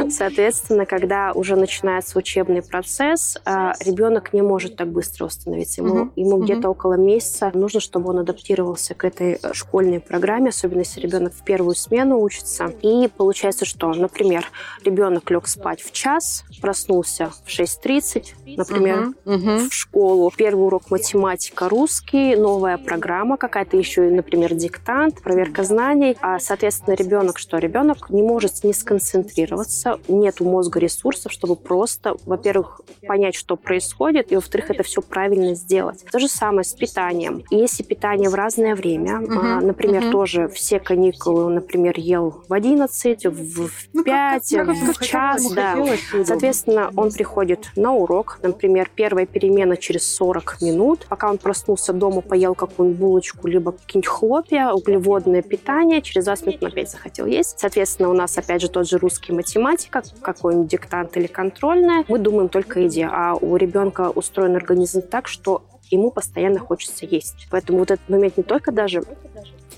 Соответственно, 0.10 0.86
когда 0.86 1.32
уже 1.34 1.56
начинается 1.56 2.17
учебный 2.17 2.62
процесс, 2.62 3.38
э, 3.45 3.71
ребенок 3.86 4.34
не 4.34 4.41
может 4.41 4.75
так 4.75 4.88
быстро 4.89 5.25
восстановиться. 5.25 5.82
Ему, 5.82 5.93
Мгм. 5.95 6.12
ему 6.15 6.38
где-то 6.39 6.69
около 6.69 6.93
месяца 6.93 7.52
нужно, 7.54 7.80
чтобы 7.80 8.10
он 8.10 8.19
адаптировался 8.19 8.93
к 8.95 9.04
этой 9.06 9.39
э, 9.41 9.54
школьной 9.54 9.99
программе, 9.99 10.49
особенно 10.49 10.80
если 10.80 11.02
ребенок 11.02 11.34
в 11.34 11.43
первую 11.43 11.75
смену 11.75 12.19
учится. 12.21 12.73
И 12.82 13.08
получается, 13.17 13.65
что, 13.65 13.91
например, 13.93 14.45
ребенок 14.84 15.30
лег 15.32 15.47
спать 15.47 15.82
в 15.82 15.91
час, 15.91 16.43
проснулся 16.62 17.32
в 17.45 17.49
6.30, 17.49 18.34
например, 18.58 19.13
Мгм. 19.25 19.36
Мгм. 19.36 19.69
в 19.69 19.73
школу. 19.73 20.32
Первый 20.36 20.65
урок 20.65 20.89
математика, 20.91 21.69
русский, 21.69 22.36
новая 22.36 22.78
программа 22.78 23.38
какая-то, 23.38 23.78
еще 23.78 24.02
например, 24.10 24.54
диктант, 24.54 25.21
проверка 25.21 25.63
знаний. 25.63 26.15
А, 26.21 26.39
соответственно, 26.39 26.78
ребенок 26.87 27.37
что? 27.39 27.57
Ребенок 27.57 28.09
не 28.09 28.21
может 28.23 28.63
не 28.63 28.73
сконцентрироваться, 28.73 29.99
нет 30.07 30.41
у 30.41 30.45
мозга 30.45 30.79
ресурсов, 30.79 31.31
чтобы 31.31 31.55
просто, 31.55 32.15
во-первых, 32.25 32.81
понять, 33.07 33.35
что 33.35 33.55
происходит, 33.55 34.31
и, 34.31 34.35
во-вторых, 34.35 34.69
это 34.71 34.83
все 34.83 35.01
правильно 35.01 35.55
сделать. 35.55 36.03
То 36.11 36.19
же 36.19 36.27
самое 36.27 36.63
с 36.63 36.73
питанием. 36.73 37.43
Если 37.49 37.83
питание 37.83 38.29
в 38.29 38.35
разное 38.35 38.75
время, 38.75 39.17
а, 39.17 39.19
Мгм, 39.21 39.67
например, 39.67 40.03
мгм. 40.03 40.11
тоже 40.11 40.47
все 40.49 40.79
каникулы, 40.79 41.49
например, 41.51 41.93
ел 41.97 42.43
в 42.47 42.53
11, 42.53 43.25
в 43.25 43.49
в 43.49 43.71
Ну, 43.93 44.03
как- 44.03 44.05
5, 44.05 44.55
как- 44.55 44.67
как- 44.67 44.75
в 44.77 44.93
как 44.99 45.05
час, 45.07 45.51
да. 45.51 45.71
хотелось. 45.75 46.27
Соответственно, 46.27 46.91
он 46.95 47.11
приходит 47.11 47.71
на 47.75 47.93
урок, 47.93 48.39
например, 48.43 48.89
первая 48.93 49.25
перемена 49.25 49.75
через 49.77 50.13
40 50.15 50.61
минут. 50.61 51.05
Пока 51.09 51.29
он 51.29 51.37
проснулся 51.37 51.93
дома, 51.93 52.21
поел 52.21 52.55
какую-нибудь 52.55 52.99
булочку, 52.99 53.47
либо 53.47 53.71
какие-нибудь 53.71 54.07
хлопья, 54.07 54.71
углеводное 54.71 55.41
питание, 55.41 56.01
через 56.01 56.25
20 56.25 56.61
минут 56.61 56.68
опять 56.69 56.89
захотел 56.89 57.25
есть. 57.25 57.60
Соответственно, 57.60 58.10
у 58.10 58.13
нас 58.13 58.38
опять 58.38 58.62
же 58.62 58.69
тот 58.69 58.88
же 58.88 58.97
русский 58.97 59.34
математика, 59.34 60.03
какой-нибудь 60.21 60.67
диктант 60.67 61.17
или 61.17 61.27
контрольная. 61.27 62.05
Мы 62.08 62.19
думаем 62.19 62.49
только 62.49 62.79
еде, 62.79 63.08
а 63.12 63.36
у 63.36 63.55
ребенка 63.55 64.10
устроен 64.10 64.55
организм 64.55 65.01
так, 65.01 65.27
что 65.27 65.63
ему 65.89 66.12
постоянно 66.12 66.60
хочется 66.60 67.05
есть. 67.05 67.47
Поэтому 67.51 67.79
вот 67.79 67.91
этот 67.91 68.08
момент 68.10 68.38
не 68.38 68.43
только 68.43 68.71
даже 68.71 69.03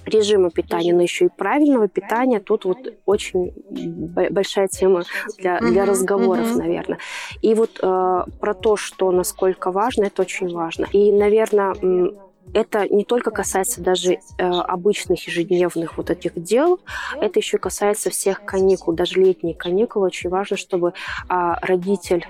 режима 0.06 0.49
питания, 0.49 0.93
но 0.93 1.01
еще 1.01 1.25
и 1.25 1.30
правильного 1.30 1.88
питания. 1.88 2.39
Тут 2.39 2.65
вот 2.65 2.77
очень 3.06 3.54
большая 3.69 4.67
тема 4.67 5.04
для, 5.38 5.60
для 5.60 5.86
разговоров, 5.86 6.56
наверное. 6.56 6.97
И 7.41 7.54
вот 7.54 7.80
э, 7.82 8.23
про 8.39 8.54
то, 8.54 8.75
что 8.75 9.12
насколько 9.12 9.71
важно, 9.71 10.06
это 10.06 10.23
очень 10.23 10.51
важно. 10.51 10.88
И, 10.91 11.12
наверное, 11.12 11.75
это 12.54 12.88
не 12.93 13.06
только 13.06 13.32
касается 13.32 13.82
даже 13.82 14.13
э, 14.13 14.19
обычных 14.38 15.25
ежедневных 15.27 15.97
вот 15.97 16.10
этих 16.10 16.41
дел, 16.41 16.80
это 17.19 17.39
еще 17.39 17.58
касается 17.58 18.10
всех 18.10 18.43
каникул, 18.43 18.93
даже 18.93 19.19
летние 19.19 19.56
каникулы. 19.56 20.08
Очень 20.08 20.30
важно, 20.30 20.58
чтобы 20.58 20.93
а, 21.30 21.60
родитель 21.62 22.25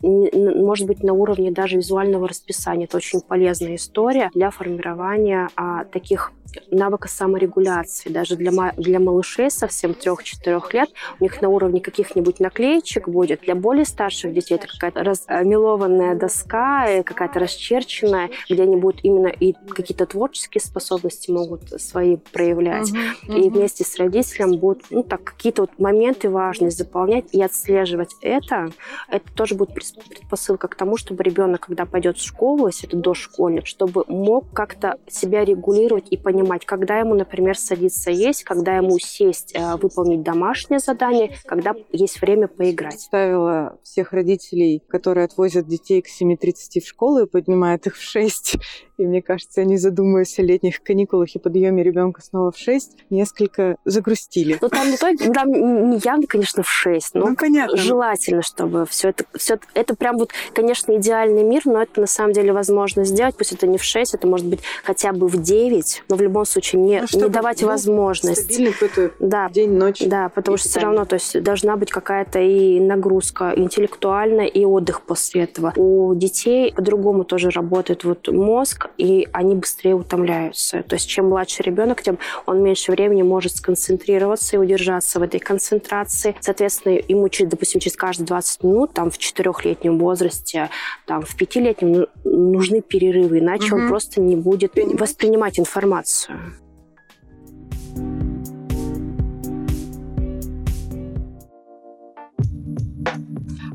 может 0.00 0.86
быть, 0.86 1.02
на 1.02 1.12
уровне 1.12 1.50
даже 1.50 1.76
визуального 1.76 2.28
расписания. 2.28 2.84
Это 2.84 2.96
очень 2.96 3.20
полезная 3.20 3.74
история 3.76 4.30
для 4.34 4.50
формирования 4.50 5.48
а, 5.56 5.84
таких 5.84 6.32
навыка 6.70 7.08
саморегуляции. 7.08 8.10
Даже 8.10 8.36
для, 8.36 8.72
для 8.76 9.00
малышей 9.00 9.50
совсем 9.50 9.92
3-4 9.92 10.62
лет 10.72 10.90
у 11.20 11.24
них 11.24 11.40
на 11.42 11.48
уровне 11.48 11.80
каких-нибудь 11.80 12.40
наклеечек 12.40 13.08
будет. 13.08 13.40
Для 13.42 13.54
более 13.54 13.84
старших 13.84 14.32
детей 14.32 14.56
это 14.56 14.66
какая-то 14.66 15.02
размелованная 15.02 16.14
доска, 16.14 16.86
э, 16.88 17.02
какая-то 17.02 17.38
расчерченная, 17.38 18.30
где 18.48 18.62
они 18.62 18.76
будут 18.76 19.00
именно 19.02 19.28
и 19.28 19.54
какие-то 19.70 20.06
творческие 20.06 20.60
способности 20.60 21.30
могут 21.30 21.68
свои 21.80 22.16
проявлять 22.16 22.90
Мгм, 22.92 23.36
и 23.36 23.48
мгм. 23.48 23.58
вместе 23.58 23.84
с 23.84 23.96
родителем 23.96 24.58
будут 24.58 24.84
ну, 24.90 25.02
так, 25.02 25.22
какие-то 25.24 25.62
вот 25.62 25.70
моменты 25.78 26.28
важные 26.30 26.70
заполнять 26.70 27.26
и 27.32 27.42
отслеживать 27.42 28.14
это. 28.20 28.70
Это 29.08 29.32
тоже 29.34 29.54
будет 29.54 29.74
предпосылка 29.74 30.68
к 30.68 30.74
тому, 30.74 30.96
чтобы 30.96 31.22
ребенок, 31.22 31.60
когда 31.60 31.86
пойдет 31.86 32.18
в 32.18 32.24
школу, 32.24 32.66
если 32.66 32.88
это 32.88 32.96
дошкольник, 32.96 33.66
чтобы 33.66 34.04
мог 34.08 34.52
как-то 34.52 34.98
себя 35.08 35.44
регулировать 35.44 36.06
и 36.10 36.16
понимать, 36.16 36.31
когда 36.66 36.98
ему, 36.98 37.14
например, 37.14 37.56
садиться 37.56 38.10
есть, 38.10 38.44
когда 38.44 38.76
ему 38.76 38.98
сесть, 38.98 39.52
э, 39.54 39.76
выполнить 39.76 40.22
домашнее 40.22 40.78
задание, 40.78 41.34
когда 41.44 41.74
есть 41.92 42.20
время 42.20 42.48
поиграть. 42.48 43.00
Ставила 43.00 43.78
всех 43.82 44.12
родителей, 44.12 44.82
которые 44.88 45.24
отвозят 45.24 45.66
детей 45.66 46.02
к 46.02 46.06
7.30 46.08 46.80
в 46.80 46.86
школу 46.88 47.20
и 47.22 47.26
поднимают 47.26 47.86
их 47.86 47.96
в 47.96 48.02
6. 48.02 48.56
И 48.98 49.06
мне 49.06 49.20
кажется, 49.22 49.62
они, 49.62 49.76
задумываясь 49.78 50.38
о 50.38 50.42
летних 50.42 50.82
каникулах 50.82 51.34
и 51.34 51.38
подъеме 51.38 51.82
ребенка 51.82 52.20
снова 52.22 52.52
в 52.52 52.58
6, 52.58 52.98
несколько 53.10 53.76
загрустили. 53.84 54.58
Ну, 54.60 54.68
там 54.68 54.90
не 54.90 54.96
только, 54.96 55.32
там 55.32 55.48
не 55.50 55.98
явно, 56.04 56.26
конечно, 56.26 56.62
в 56.62 56.68
6, 56.68 57.14
но 57.14 57.26
Ну, 57.28 57.36
понятно. 57.36 57.76
желательно, 57.76 58.42
чтобы 58.42 58.86
все 58.86 59.08
это, 59.08 59.24
все 59.36 59.58
это 59.74 59.96
прям 59.96 60.18
вот, 60.18 60.30
конечно, 60.54 60.96
идеальный 60.96 61.42
мир, 61.42 61.62
но 61.64 61.82
это 61.82 62.00
на 62.00 62.06
самом 62.06 62.32
деле 62.32 62.52
возможно 62.52 63.04
сделать. 63.04 63.36
Пусть 63.36 63.52
это 63.52 63.66
не 63.66 63.78
в 63.78 63.82
6, 63.82 64.14
это 64.14 64.26
может 64.26 64.46
быть 64.46 64.60
хотя 64.84 65.12
бы 65.12 65.26
в 65.26 65.40
9, 65.42 66.04
но 66.08 66.16
в 66.16 66.21
любом 66.22 66.44
случае 66.44 66.82
не, 66.82 67.04
Ну, 67.12 67.20
не 67.26 67.28
давать 67.28 67.62
возможность. 67.62 68.42
Стабильный 68.44 68.72
какой-то 68.72 69.10
Да, 69.18 69.48
день-ночь. 69.50 70.00
да, 70.06 70.28
потому 70.28 70.56
что 70.56 70.68
все 70.68 70.80
равно, 70.80 71.04
то 71.04 71.14
есть 71.14 71.42
должна 71.42 71.76
быть 71.76 71.90
какая-то 71.90 72.40
и 72.40 72.80
нагрузка 72.80 73.52
интеллектуальная, 73.56 74.46
и 74.46 74.64
отдых 74.64 75.02
после 75.02 75.42
этого. 75.44 75.72
У 75.76 76.14
детей 76.14 76.72
по-другому 76.74 77.24
тоже 77.24 77.50
работает 77.50 78.04
вот 78.04 78.28
мозг, 78.28 78.88
и 78.98 79.28
они 79.32 79.54
быстрее 79.54 79.94
утомляются. 79.94 80.82
То 80.82 80.94
есть 80.96 81.08
чем 81.08 81.28
младше 81.28 81.62
ребенок, 81.62 82.02
тем 82.02 82.18
он 82.46 82.62
меньше 82.62 82.92
времени 82.92 83.22
может 83.22 83.56
сконцентрироваться 83.56 84.56
и 84.56 84.58
удержаться 84.58 85.18
в 85.18 85.22
этой 85.22 85.40
концентрации. 85.40 86.34
Соответственно, 86.40 86.98
ему, 87.08 87.28
через, 87.28 87.50
допустим, 87.50 87.80
через 87.80 87.96
каждые 87.96 88.26
20 88.26 88.62
минут, 88.64 88.92
там 88.94 89.10
в 89.10 89.18
четырехлетнем 89.18 89.98
возрасте, 89.98 90.70
там 91.06 91.22
в 91.22 91.36
пятилетнем 91.36 91.92
ну- 91.92 92.06
нужны 92.24 92.80
перерывы, 92.80 93.38
иначе 93.38 93.74
он 93.74 93.80
Мгм. 93.82 93.88
просто 93.88 94.20
не 94.20 94.36
будет 94.36 94.72
воспринимать 94.76 95.58
информацию. 95.58 96.11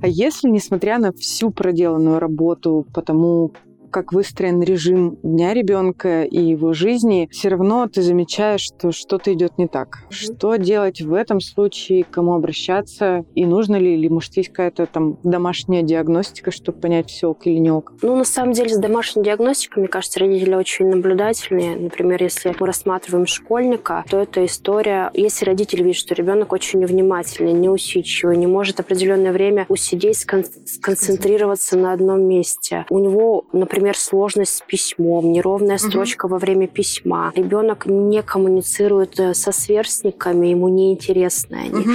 А 0.02 0.08
если, 0.08 0.50
несмотря 0.50 1.00
на 1.00 1.12
всю 1.12 1.52
проделанную 1.52 2.20
работу 2.20 2.86
по 2.94 3.02
тому, 3.02 3.54
как 3.98 4.14
выстроен 4.14 4.62
режим 4.62 5.18
дня 5.24 5.56
ребенка 5.56 6.22
и 6.22 6.40
его 6.40 6.74
жизни, 6.74 7.28
все 7.32 7.50
равно 7.50 7.88
ты 7.88 8.04
замечаешь, 8.04 8.62
что 8.62 8.92
что-то 8.92 9.34
идет 9.34 9.58
не 9.58 9.68
так. 9.68 10.04
Что 10.12 10.56
делать 10.58 11.02
в 11.02 11.16
этом 11.16 11.42
случае, 11.42 12.04
к 12.04 12.12
кому 12.12 12.36
обращаться, 12.36 13.26
и 13.34 13.44
нужно 13.44 13.78
ли, 13.78 13.96
или 13.96 14.08
может 14.08 14.38
есть 14.38 14.50
какая-то 14.50 14.86
там 14.86 15.18
домашняя 15.24 15.82
диагностика, 15.82 16.52
чтобы 16.52 16.80
понять, 16.80 17.10
все 17.10 17.28
ок 17.28 17.48
или 17.48 17.58
не 17.58 17.72
ок. 17.72 17.94
Ну, 18.04 18.16
на 18.16 18.24
самом 18.24 18.52
деле, 18.52 18.70
с 18.70 18.78
домашней 18.78 19.24
диагностикой, 19.24 19.82
мне 19.82 19.88
кажется, 19.88 20.20
родители 20.20 20.54
очень 20.54 20.86
наблюдательные. 20.86 21.76
Например, 21.76 22.22
если 22.22 22.54
мы 22.60 22.68
рассматриваем 22.68 23.26
школьника, 23.26 24.06
то 24.08 24.20
это 24.20 24.46
история, 24.46 25.10
если 25.16 25.46
родители 25.46 25.82
видят, 25.82 25.98
что 25.98 26.14
ребенок 26.14 26.54
очень 26.54 26.82
невнимательный, 26.82 27.54
неусидчивый, 27.54 28.38
не 28.38 28.46
может 28.46 28.80
определенное 28.80 29.32
время 29.32 29.66
усидеть, 29.70 30.18
скон- 30.18 30.46
сконцентрироваться 30.68 31.78
на 31.80 31.94
одном 31.94 32.22
месте. 32.28 32.86
У 32.92 33.00
него, 33.00 33.46
например, 33.54 33.87
например, 33.88 33.98
сложность 33.98 34.58
с 34.58 34.62
письмом, 34.62 35.32
неровная 35.32 35.78
строчка 35.78 36.26
угу. 36.26 36.34
во 36.34 36.40
время 36.40 36.68
письма. 36.68 37.32
Ребенок 37.36 37.86
не 37.86 38.22
коммуницирует 38.22 39.20
э, 39.20 39.34
со 39.34 39.52
сверстниками, 39.52 40.48
ему 40.48 40.68
неинтересны 40.68 41.56
они. 41.56 41.82
Угу. 41.82 41.92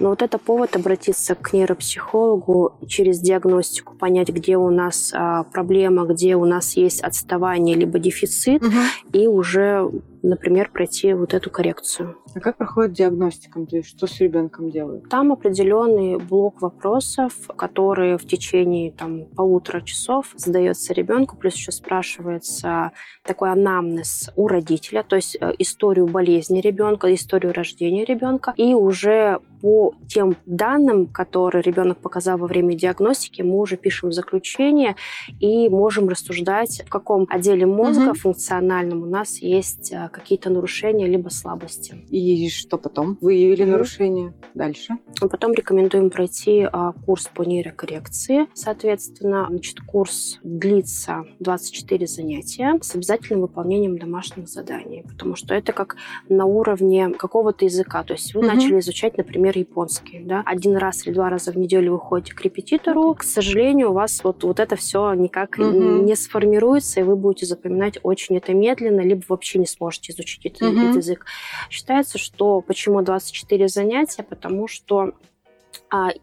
Но 0.00 0.08
вот 0.08 0.22
это 0.22 0.38
повод 0.38 0.76
обратиться 0.76 1.34
к 1.34 1.52
нейропсихологу 1.52 2.72
через 2.88 3.20
диагностику, 3.20 3.94
понять, 3.94 4.28
где 4.28 4.56
у 4.56 4.70
нас 4.70 5.12
а, 5.14 5.44
проблема, 5.44 6.04
где 6.04 6.34
у 6.36 6.44
нас 6.44 6.76
есть 6.76 7.00
отставание 7.00 7.76
либо 7.76 7.98
дефицит, 7.98 8.62
угу. 8.62 8.72
и 9.12 9.26
уже 9.28 9.88
например, 10.26 10.70
пройти 10.70 11.12
вот 11.14 11.34
эту 11.34 11.50
коррекцию. 11.50 12.16
А 12.34 12.40
как 12.40 12.56
проходит 12.56 12.92
диагностика? 12.92 13.64
То 13.64 13.76
есть 13.76 13.88
что 13.88 14.06
с 14.06 14.20
ребенком 14.20 14.70
делают? 14.70 15.08
Там 15.08 15.32
определенный 15.32 16.18
блок 16.18 16.60
вопросов, 16.60 17.32
которые 17.56 18.18
в 18.18 18.26
течение 18.26 18.92
там, 18.92 19.26
полутора 19.26 19.80
часов 19.80 20.32
задается 20.34 20.92
ребенку, 20.92 21.36
плюс 21.36 21.54
еще 21.54 21.72
спрашивается 21.72 22.92
такой 23.22 23.52
анамнез 23.52 24.30
у 24.36 24.48
родителя, 24.48 25.02
то 25.02 25.16
есть 25.16 25.36
э, 25.40 25.52
историю 25.58 26.06
болезни 26.06 26.60
ребенка, 26.60 27.12
историю 27.14 27.52
рождения 27.52 28.04
ребенка, 28.04 28.52
и 28.56 28.74
уже 28.74 29.40
по 29.66 29.96
тем 30.06 30.36
данным, 30.46 31.06
которые 31.06 31.60
ребенок 31.60 31.98
показал 31.98 32.38
во 32.38 32.46
время 32.46 32.76
диагностики, 32.76 33.42
мы 33.42 33.58
уже 33.58 33.76
пишем 33.76 34.12
заключение 34.12 34.94
и 35.40 35.68
можем 35.68 36.08
рассуждать, 36.08 36.84
в 36.86 36.88
каком 36.88 37.26
отделе 37.28 37.66
мозга 37.66 38.10
угу. 38.10 38.14
функциональном 38.14 39.02
у 39.02 39.06
нас 39.06 39.38
есть 39.38 39.90
э, 39.90 40.08
какие-то 40.12 40.50
нарушения 40.50 41.08
либо 41.08 41.30
слабости. 41.30 41.96
И 42.10 42.48
что 42.48 42.78
потом? 42.78 43.18
Выявили 43.20 43.64
угу. 43.64 43.72
нарушения. 43.72 44.34
Дальше? 44.54 44.98
Потом 45.20 45.52
рекомендуем 45.52 46.10
пройти 46.10 46.68
а, 46.72 46.92
курс 47.04 47.28
по 47.34 47.42
нейрокоррекции. 47.42 48.46
Соответственно, 48.54 49.48
значит, 49.50 49.80
курс 49.80 50.38
длится 50.44 51.24
24 51.40 52.06
занятия 52.06 52.78
с 52.80 52.94
обязательным 52.94 53.40
выполнением 53.40 53.98
домашних 53.98 54.48
заданий, 54.48 55.02
потому 55.08 55.34
что 55.34 55.56
это 55.56 55.72
как 55.72 55.96
на 56.28 56.44
уровне 56.44 57.10
какого-то 57.10 57.64
языка. 57.64 58.04
То 58.04 58.12
есть 58.12 58.32
вы 58.32 58.42
угу. 58.42 58.54
начали 58.54 58.78
изучать, 58.78 59.18
например, 59.18 59.55
например, 59.56 59.68
японский, 59.68 60.20
да, 60.20 60.42
один 60.44 60.76
раз 60.76 61.06
или 61.06 61.14
два 61.14 61.30
раза 61.30 61.52
в 61.52 61.56
неделю 61.56 61.92
вы 61.92 61.98
ходите 61.98 62.34
к 62.34 62.40
репетитору, 62.42 63.14
к 63.14 63.22
сожалению, 63.22 63.90
у 63.90 63.94
вас 63.94 64.22
вот, 64.24 64.44
вот 64.44 64.60
это 64.60 64.76
все 64.76 65.14
никак 65.14 65.58
mm-hmm. 65.58 66.02
не 66.04 66.16
сформируется, 66.16 67.00
и 67.00 67.02
вы 67.02 67.16
будете 67.16 67.46
запоминать 67.46 67.98
очень 68.02 68.36
это 68.36 68.54
медленно, 68.54 69.00
либо 69.00 69.22
вообще 69.28 69.58
не 69.58 69.66
сможете 69.66 70.12
изучить 70.12 70.46
этот, 70.46 70.62
mm-hmm. 70.62 70.82
этот 70.82 70.96
язык. 70.96 71.26
Считается, 71.70 72.18
что 72.18 72.60
почему 72.60 73.02
24 73.02 73.68
занятия, 73.68 74.22
потому 74.22 74.68
что 74.68 75.12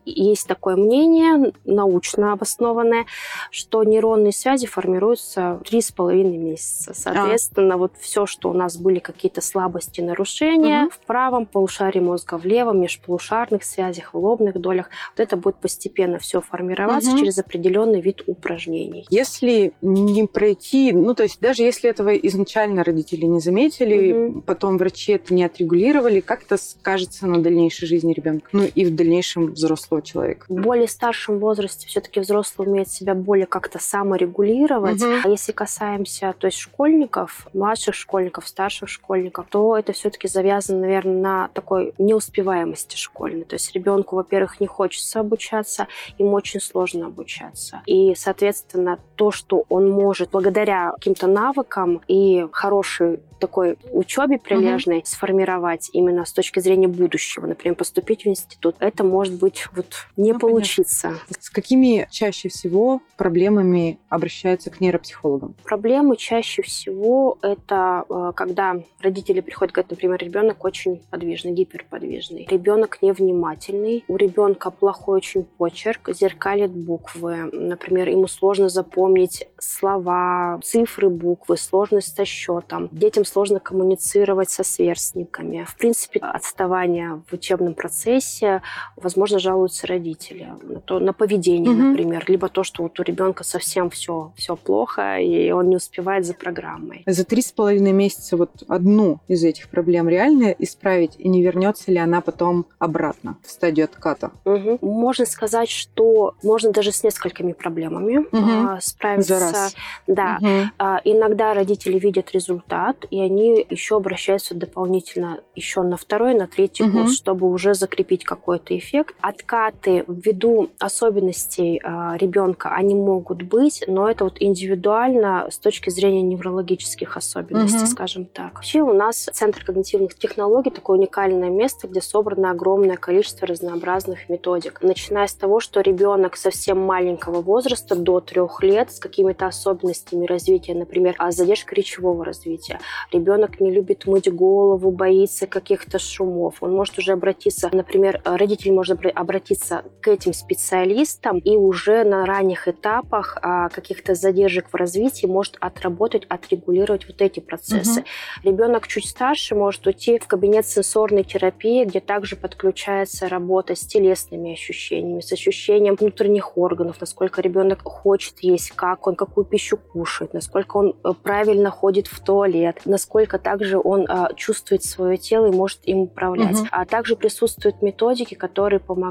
есть 0.05 0.47
такое 0.47 0.75
мнение, 0.75 1.53
научно 1.65 2.33
обоснованное, 2.33 3.05
что 3.51 3.83
нейронные 3.83 4.33
связи 4.33 4.67
формируются 4.67 5.59
три 5.65 5.81
с 5.81 5.91
половиной 5.91 6.37
месяца. 6.37 6.93
Соответственно, 6.93 7.75
а. 7.75 7.77
вот 7.77 7.93
все, 7.99 8.25
что 8.25 8.49
у 8.49 8.53
нас 8.53 8.77
были 8.77 8.99
какие-то 8.99 9.41
слабости, 9.41 10.01
нарушения 10.01 10.83
угу. 10.83 10.91
в 10.91 10.99
правом 11.05 11.45
полушарии 11.45 11.99
мозга, 11.99 12.37
в 12.37 12.45
левом, 12.45 12.81
межполушарных 12.81 13.63
связях, 13.63 14.13
в 14.13 14.17
лобных 14.17 14.59
долях, 14.59 14.89
вот 15.15 15.23
это 15.23 15.37
будет 15.37 15.55
постепенно 15.55 16.19
все 16.19 16.41
формироваться 16.41 17.11
угу. 17.11 17.19
через 17.19 17.37
определенный 17.37 18.01
вид 18.01 18.23
упражнений. 18.27 19.05
Если 19.09 19.73
не 19.81 20.27
пройти, 20.27 20.91
ну 20.91 21.13
то 21.13 21.23
есть 21.23 21.39
даже 21.39 21.63
если 21.63 21.89
этого 21.89 22.13
изначально 22.15 22.83
родители 22.83 23.25
не 23.25 23.39
заметили, 23.39 24.13
угу. 24.13 24.41
потом 24.41 24.77
врачи 24.77 25.13
это 25.13 25.33
не 25.33 25.43
отрегулировали, 25.43 26.19
как 26.19 26.43
это 26.43 26.57
скажется 26.57 27.27
на 27.27 27.41
дальнейшей 27.41 27.87
жизни 27.87 28.13
ребенка? 28.13 28.47
Ну 28.51 28.63
и 28.63 28.85
в 28.85 28.95
дальнейшем 28.95 29.52
взрослого 29.53 30.01
человека. 30.01 30.45
В 30.49 30.55
более 30.55 30.87
старшем 30.87 31.39
возрасте 31.39 31.87
все-таки 31.87 32.19
взрослый 32.19 32.67
умеет 32.67 32.89
себя 32.89 33.13
более 33.13 33.45
как-то 33.45 33.79
саморегулировать. 33.79 35.01
Угу. 35.01 35.11
А 35.23 35.27
если 35.29 35.51
касаемся 35.51 36.33
то 36.37 36.47
есть 36.47 36.57
школьников, 36.57 37.47
младших 37.53 37.95
школьников, 37.95 38.47
старших 38.47 38.89
школьников, 38.89 39.45
то 39.49 39.77
это 39.77 39.93
все-таки 39.93 40.27
завязано, 40.27 40.81
наверное, 40.81 41.21
на 41.21 41.47
такой 41.49 41.93
неуспеваемости 41.97 42.95
школьной. 42.95 43.45
То 43.45 43.55
есть 43.55 43.73
ребенку, 43.73 44.15
во-первых, 44.15 44.59
не 44.59 44.67
хочется 44.67 45.19
обучаться, 45.19 45.87
ему 46.17 46.33
очень 46.33 46.59
сложно 46.59 47.07
обучаться. 47.07 47.81
И, 47.85 48.13
соответственно, 48.15 48.99
то, 49.15 49.31
что 49.31 49.65
он 49.69 49.89
может 49.89 50.31
благодаря 50.31 50.91
каким-то 50.91 51.27
навыкам 51.27 52.01
и 52.07 52.47
хорошей 52.51 53.19
такой 53.39 53.77
учебе 53.91 54.39
прилежной 54.39 54.99
угу. 54.99 55.05
сформировать 55.05 55.89
именно 55.91 56.23
с 56.23 56.31
точки 56.31 56.59
зрения 56.59 56.87
будущего, 56.87 57.45
например, 57.45 57.75
поступить 57.75 58.23
в 58.23 58.27
институт, 58.27 58.77
это 58.79 59.03
может 59.03 59.37
быть 59.43 59.67
вот 59.75 60.07
не 60.15 60.31
ну, 60.31 60.39
получиться. 60.39 61.07
Понятно. 61.09 61.35
С 61.37 61.49
какими 61.49 62.07
чаще 62.09 62.47
всего 62.47 63.01
проблемами 63.17 63.99
обращаются 64.07 64.69
к 64.69 64.79
нейропсихологам? 64.79 65.53
Проблемы 65.65 66.15
чаще 66.15 66.61
всего 66.61 67.37
это 67.41 68.05
э, 68.09 68.31
когда 68.35 68.75
родители 69.01 69.41
приходят, 69.41 69.73
говорят, 69.73 69.91
например, 69.91 70.17
ребенок 70.19 70.63
очень 70.63 71.01
подвижный, 71.09 71.51
гиперподвижный, 71.51 72.47
ребенок 72.49 72.99
невнимательный, 73.01 74.05
у 74.07 74.15
ребенка 74.15 74.71
плохой 74.71 75.17
очень 75.17 75.43
почерк, 75.43 76.09
зеркалит 76.13 76.71
буквы, 76.71 77.49
например, 77.51 78.07
ему 78.07 78.27
сложно 78.27 78.69
запомнить 78.69 79.49
слова, 79.59 80.59
цифры, 80.63 81.09
буквы, 81.09 81.57
сложность 81.57 82.15
со 82.15 82.23
счетом. 82.23 82.87
Детям 82.93 83.25
сложно 83.25 83.59
коммуницировать 83.59 84.49
со 84.49 84.63
сверстниками. 84.63 85.65
В 85.67 85.75
принципе, 85.75 86.19
отставание 86.21 87.21
в 87.29 87.33
учебном 87.33 87.73
процессе, 87.73 88.61
возможно, 88.95 89.32
жалуются 89.39 89.87
родители 89.87 90.47
на, 90.61 90.79
то, 90.79 90.99
на 90.99 91.13
поведение, 91.13 91.71
угу. 91.71 91.81
например, 91.81 92.25
либо 92.27 92.49
то, 92.49 92.63
что 92.63 92.83
вот 92.83 92.99
у 92.99 93.03
ребенка 93.03 93.43
совсем 93.43 93.89
все, 93.89 94.31
все 94.35 94.55
плохо, 94.55 95.17
и 95.19 95.51
он 95.51 95.69
не 95.69 95.75
успевает 95.75 96.25
за 96.25 96.33
программой. 96.33 97.03
За 97.05 97.23
три 97.23 97.41
с 97.41 97.51
половиной 97.51 97.91
месяца 97.91 98.37
вот 98.37 98.63
одну 98.67 99.19
из 99.27 99.43
этих 99.43 99.69
проблем 99.69 100.09
реально 100.09 100.55
исправить, 100.59 101.15
и 101.17 101.27
не 101.27 101.41
вернется 101.43 101.91
ли 101.91 101.97
она 101.97 102.21
потом 102.21 102.65
обратно 102.79 103.37
в 103.43 103.49
стадию 103.49 103.85
отката? 103.85 104.31
Угу. 104.45 104.79
Можно 104.81 105.25
сказать, 105.25 105.69
что 105.69 106.35
можно 106.43 106.71
даже 106.71 106.91
с 106.91 107.03
несколькими 107.03 107.53
проблемами 107.53 108.25
угу. 108.31 108.79
справиться. 108.79 109.39
За 109.39 109.51
раз. 109.51 109.75
Да. 110.07 110.39
Угу. 110.41 110.85
Иногда 111.05 111.53
родители 111.53 111.99
видят 111.99 112.31
результат, 112.31 113.05
и 113.09 113.19
они 113.19 113.65
еще 113.69 113.97
обращаются 113.97 114.55
дополнительно 114.55 115.39
еще 115.55 115.81
на 115.81 115.97
второй, 115.97 116.33
на 116.33 116.47
третий 116.47 116.83
угу. 116.83 116.99
курс, 116.99 117.15
чтобы 117.15 117.49
уже 117.49 117.73
закрепить 117.73 118.23
какой-то 118.23 118.77
эффект. 118.77 119.15
Откаты 119.23 120.03
ввиду 120.09 120.71
особенностей 120.79 121.79
э, 121.81 122.17
ребенка 122.17 122.75
они 122.75 122.93
могут 122.93 123.43
быть, 123.43 123.81
но 123.87 124.09
это 124.09 124.25
вот 124.25 124.35
индивидуально 124.41 125.47
с 125.49 125.57
точки 125.59 125.89
зрения 125.89 126.21
неврологических 126.23 127.15
особенностей, 127.15 127.83
угу. 127.83 127.87
скажем 127.87 128.25
так. 128.25 128.55
Вообще 128.55 128.81
у 128.81 128.91
нас 128.91 129.29
Центр 129.31 129.63
когнитивных 129.63 130.15
технологий 130.15 130.71
такое 130.71 130.97
уникальное 130.97 131.49
место, 131.49 131.87
где 131.87 132.01
собрано 132.01 132.51
огромное 132.51 132.97
количество 132.97 133.47
разнообразных 133.47 134.27
методик. 134.27 134.81
Начиная 134.81 135.27
с 135.27 135.33
того, 135.33 135.61
что 135.61 135.79
ребенок 135.79 136.35
совсем 136.35 136.79
маленького 136.79 137.41
возраста, 137.41 137.95
до 137.95 138.19
трех 138.19 138.61
лет, 138.61 138.91
с 138.91 138.99
какими-то 138.99 139.47
особенностями 139.47 140.25
развития, 140.25 140.73
например, 140.73 141.15
а 141.17 141.31
задержка 141.31 141.75
речевого 141.75 142.25
развития, 142.25 142.81
ребенок 143.13 143.61
не 143.61 143.71
любит 143.71 144.05
мыть 144.05 144.29
голову, 144.29 144.91
боится 144.91 145.47
каких-то 145.47 145.97
шумов. 145.97 146.55
Он 146.59 146.75
может 146.75 146.97
уже 146.97 147.13
обратиться, 147.13 147.69
например, 147.71 148.21
родитель 148.25 148.73
может 148.73 148.99
обратиться 149.13 149.83
к 150.01 150.07
этим 150.07 150.33
специалистам 150.33 151.39
и 151.39 151.55
уже 151.55 152.03
на 152.03 152.25
ранних 152.25 152.67
этапах 152.67 153.37
а, 153.41 153.69
каких-то 153.69 154.15
задержек 154.15 154.67
в 154.71 154.75
развитии 154.75 155.25
может 155.25 155.57
отработать, 155.59 156.25
отрегулировать 156.29 157.07
вот 157.07 157.21
эти 157.21 157.39
процессы. 157.39 158.01
Угу. 158.01 158.07
Ребенок 158.43 158.87
чуть 158.87 159.07
старше 159.07 159.55
может 159.55 159.85
уйти 159.87 160.19
в 160.19 160.27
кабинет 160.27 160.65
сенсорной 160.65 161.23
терапии, 161.23 161.85
где 161.85 161.99
также 161.99 162.35
подключается 162.35 163.29
работа 163.29 163.75
с 163.75 163.81
телесными 163.81 164.53
ощущениями, 164.53 165.21
с 165.21 165.31
ощущением 165.31 165.95
внутренних 165.95 166.57
органов, 166.57 166.97
насколько 166.99 167.41
ребенок 167.41 167.81
хочет 167.83 168.39
есть, 168.39 168.71
как 168.71 169.07
он, 169.07 169.15
какую 169.15 169.45
пищу 169.45 169.77
кушает, 169.77 170.33
насколько 170.33 170.77
он 170.77 170.95
э, 171.03 171.13
правильно 171.21 171.69
ходит 171.69 172.07
в 172.07 172.19
туалет, 172.19 172.81
насколько 172.85 173.39
также 173.39 173.77
он 173.77 174.05
а, 174.09 174.33
чувствует 174.35 174.83
свое 174.83 175.17
тело 175.17 175.47
и 175.47 175.55
может 175.55 175.79
им 175.83 175.99
управлять. 175.99 176.59
Угу. 176.59 176.67
А 176.71 176.85
также 176.85 177.15
присутствуют 177.15 177.81
методики, 177.81 178.33
которые 178.33 178.79
помогают 178.79 179.02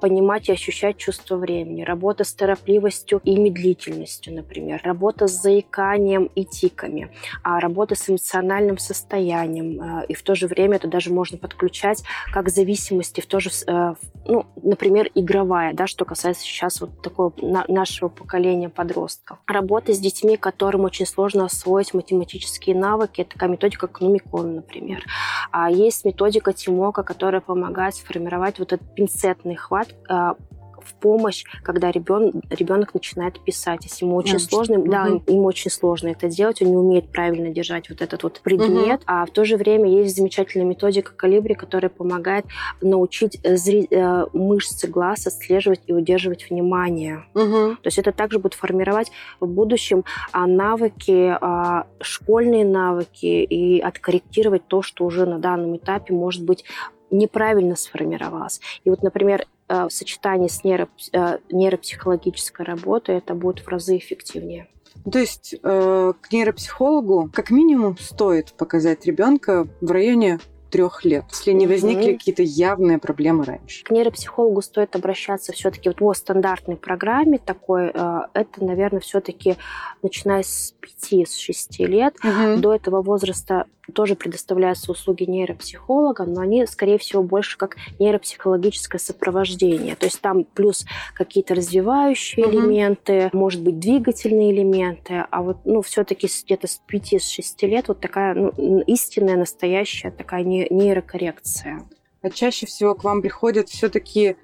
понимать 0.00 0.48
и 0.48 0.52
ощущать 0.52 0.96
чувство 0.96 1.36
времени. 1.36 1.82
Работа 1.82 2.24
с 2.24 2.32
торопливостью 2.34 3.20
и 3.24 3.36
медлительностью, 3.36 4.34
например. 4.34 4.80
Работа 4.84 5.26
с 5.26 5.42
заиканием 5.42 6.30
и 6.34 6.44
тиками. 6.44 7.10
А 7.42 7.60
работа 7.60 7.94
с 7.94 8.08
эмоциональным 8.08 8.78
состоянием. 8.78 9.80
А, 9.80 10.02
и 10.02 10.14
в 10.14 10.22
то 10.22 10.34
же 10.34 10.46
время 10.46 10.76
это 10.76 10.88
даже 10.88 11.12
можно 11.12 11.38
подключать 11.38 12.02
как 12.32 12.48
зависимости 12.48 13.20
в 13.20 13.26
то 13.26 13.40
же, 13.40 13.50
э, 13.66 13.94
ну, 14.26 14.46
например, 14.62 15.10
игровая, 15.14 15.74
да, 15.74 15.86
что 15.86 16.04
касается 16.04 16.42
сейчас 16.42 16.80
вот 16.80 17.02
такого 17.02 17.32
нашего 17.68 18.08
поколения 18.08 18.68
подростков. 18.68 19.38
Работа 19.46 19.92
с 19.92 19.98
детьми, 19.98 20.36
которым 20.36 20.84
очень 20.84 21.06
сложно 21.06 21.44
освоить 21.44 21.94
математические 21.94 22.76
навыки. 22.76 23.22
Это 23.22 23.32
такая 23.32 23.50
методика 23.50 23.86
Кнумикон, 23.86 24.56
например. 24.56 25.04
А 25.50 25.70
есть 25.70 26.04
методика 26.04 26.52
Тимока, 26.52 27.02
которая 27.02 27.40
помогает 27.40 27.94
сформировать 27.94 28.58
вот 28.58 28.72
этот 28.72 28.98
пинцетный 29.14 29.54
хват 29.54 29.94
а, 30.08 30.36
в 30.84 30.94
помощь, 30.94 31.44
когда 31.62 31.90
ребен, 31.90 32.42
ребенок 32.50 32.94
начинает 32.94 33.42
писать. 33.42 33.84
Если 33.84 34.04
ему 34.04 34.16
очень 34.16 34.36
А, 34.36 34.38
сложно, 34.38 34.78
угу. 34.78 34.90
да, 34.90 35.06
ему 35.06 35.44
очень 35.44 35.70
сложно 35.70 36.08
это 36.08 36.28
делать, 36.28 36.60
он 36.62 36.68
не 36.68 36.76
умеет 36.76 37.10
правильно 37.10 37.50
держать 37.50 37.88
вот 37.88 38.02
этот 38.02 38.22
вот 38.22 38.40
предмет, 38.40 39.00
а 39.06 39.24
в 39.24 39.30
то 39.30 39.44
же 39.44 39.56
время 39.56 39.88
есть 39.88 40.16
замечательная 40.16 40.66
методика 40.66 41.12
калибри, 41.12 41.54
которая 41.54 41.88
помогает 41.88 42.44
научить 42.82 43.38
э, 43.42 43.54
зри- 43.54 43.88
э, 43.90 44.26
мышцы 44.32 44.86
глаз 44.86 45.26
отслеживать 45.26 45.80
и 45.86 45.92
удерживать 45.92 46.50
внимание. 46.50 47.24
Угу. 47.34 47.76
То 47.76 47.86
есть 47.86 47.98
это 47.98 48.12
также 48.12 48.38
будет 48.38 48.54
формировать 48.54 49.10
в 49.40 49.46
будущем 49.46 50.04
а, 50.32 50.46
навыки, 50.46 51.36
а, 51.40 51.86
школьные 52.00 52.64
навыки 52.64 53.24
и 53.24 53.80
откорректировать 53.80 54.66
то, 54.66 54.82
что 54.82 55.04
уже 55.04 55.26
на 55.26 55.38
данном 55.38 55.76
этапе 55.76 56.12
может 56.12 56.44
быть 56.44 56.64
неправильно 57.10 57.76
сформировалось. 57.76 58.60
И 58.84 58.90
вот, 58.90 59.02
например, 59.02 59.46
э, 59.68 59.86
в 59.86 59.90
сочетании 59.90 60.48
с 60.48 60.64
нейро, 60.64 60.88
э, 61.12 61.38
нейропсихологической 61.50 62.64
работой 62.66 63.16
это 63.16 63.34
будет 63.34 63.60
в 63.60 63.68
разы 63.68 63.96
эффективнее. 63.96 64.68
То 65.10 65.18
есть 65.18 65.54
э, 65.62 66.12
к 66.20 66.32
нейропсихологу 66.32 67.30
как 67.32 67.50
минимум 67.50 67.98
стоит 67.98 68.52
показать 68.54 69.04
ребенка 69.06 69.66
в 69.80 69.90
районе 69.90 70.38
трех 70.70 71.04
лет, 71.04 71.24
если 71.30 71.52
не 71.52 71.68
возникли 71.68 72.14
какие-то 72.14 72.42
явные 72.42 72.98
проблемы 72.98 73.44
раньше. 73.44 73.84
К 73.84 73.92
нейропсихологу 73.92 74.60
стоит 74.60 74.96
обращаться 74.96 75.52
все-таки 75.52 75.88
вот 75.88 75.98
по 75.98 76.12
стандартной 76.14 76.76
программе 76.76 77.38
такой. 77.38 77.90
Это, 77.90 78.64
наверное, 78.64 78.98
все-таки 78.98 79.54
начиная 80.02 80.42
с 80.42 80.74
5-6 80.80 81.86
лет. 81.86 82.16
Мгм. 82.24 82.60
До 82.60 82.74
этого 82.74 83.02
возраста 83.02 83.66
тоже 83.92 84.14
предоставляются 84.14 84.90
услуги 84.92 85.24
нейропсихолога, 85.24 86.24
но 86.24 86.40
они, 86.40 86.66
скорее 86.66 86.98
всего, 86.98 87.22
больше 87.22 87.58
как 87.58 87.76
нейропсихологическое 87.98 88.98
сопровождение. 88.98 89.96
То 89.96 90.06
есть 90.06 90.20
там 90.20 90.44
плюс 90.44 90.86
какие-то 91.14 91.54
развивающие 91.54 92.46
Мгм. 92.46 92.56
элементы, 92.56 93.30
может 93.32 93.62
быть, 93.62 93.78
двигательные 93.78 94.52
элементы, 94.52 95.24
а 95.30 95.42
вот, 95.42 95.58
ну, 95.64 95.82
все-таки 95.82 96.28
где-то 96.44 96.66
с 96.66 96.80
5-6 96.86 97.66
лет 97.66 97.88
вот 97.88 98.00
такая 98.00 98.34
ну, 98.34 98.80
истинная, 98.80 99.36
настоящая 99.36 100.10
такая 100.10 100.42
не- 100.44 100.66
нейрокоррекция. 100.70 101.82
А 102.22 102.30
чаще 102.30 102.66
всего 102.66 102.94
к 102.94 103.04
вам 103.04 103.20
приходят 103.20 103.68
все-таки 103.68 104.36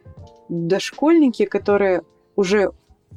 дошкольники, 0.48 1.46
которые 1.46 2.03
уже 2.37 2.72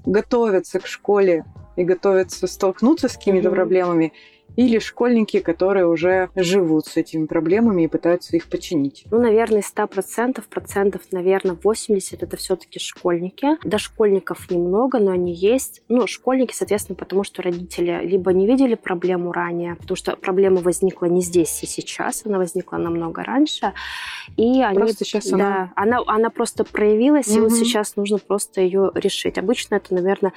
готовятся 0.05 0.79
к 0.79 0.87
школе 0.87 1.45
и 1.75 1.83
готовятся 1.83 2.47
столкнуться 2.47 3.09
с 3.09 3.13
какими-то 3.17 3.49
Мгм. 3.49 3.55
проблемами, 3.55 4.13
или 4.55 4.79
школьники, 4.79 5.39
которые 5.39 5.87
уже 5.87 6.29
живут 6.35 6.85
с 6.85 6.97
этими 6.97 7.25
проблемами 7.25 7.83
и 7.83 7.87
пытаются 7.87 8.35
их 8.35 8.47
починить. 8.47 9.05
Ну, 9.09 9.19
наверное, 9.19 9.61
из 9.61 9.73
100%, 9.73 10.43
процентов, 10.49 11.01
наверное, 11.11 11.57
80 11.61 12.21
это 12.21 12.37
все-таки 12.37 12.79
школьники. 12.79 13.47
Дошкольников 13.63 14.49
немного, 14.51 14.99
но 14.99 15.11
они 15.11 15.33
есть. 15.33 15.81
Ну, 15.89 16.07
школьники, 16.07 16.53
соответственно, 16.53 16.95
потому 16.95 17.23
что 17.23 17.41
родители 17.41 18.01
либо 18.05 18.31
не 18.31 18.45
видели 18.45 18.75
проблему 18.75 19.31
ранее, 19.31 19.75
потому 19.75 19.95
что 19.95 20.15
проблема 20.15 20.57
возникла 20.57 21.05
не 21.07 21.21
здесь 21.21 21.63
и 21.63 21.65
сейчас, 21.65 22.25
она 22.25 22.37
возникла 22.37 22.77
намного 22.77 23.23
раньше. 23.23 23.73
И 24.37 24.61
они... 24.61 24.77
Просто 24.77 25.05
сейчас 25.05 25.27
да, 25.29 25.35
она- 25.35 25.73
она... 25.75 26.03
Она, 26.05 26.29
просто 26.29 26.63
проявилась, 26.63 27.27
и 27.27 27.39
вот 27.39 27.51
сейчас 27.51 27.95
нужно 27.95 28.17
просто 28.17 28.61
ее 28.61 28.91
решить. 28.93 29.37
Обычно 29.37 29.75
это, 29.75 29.93
наверное, 29.93 30.33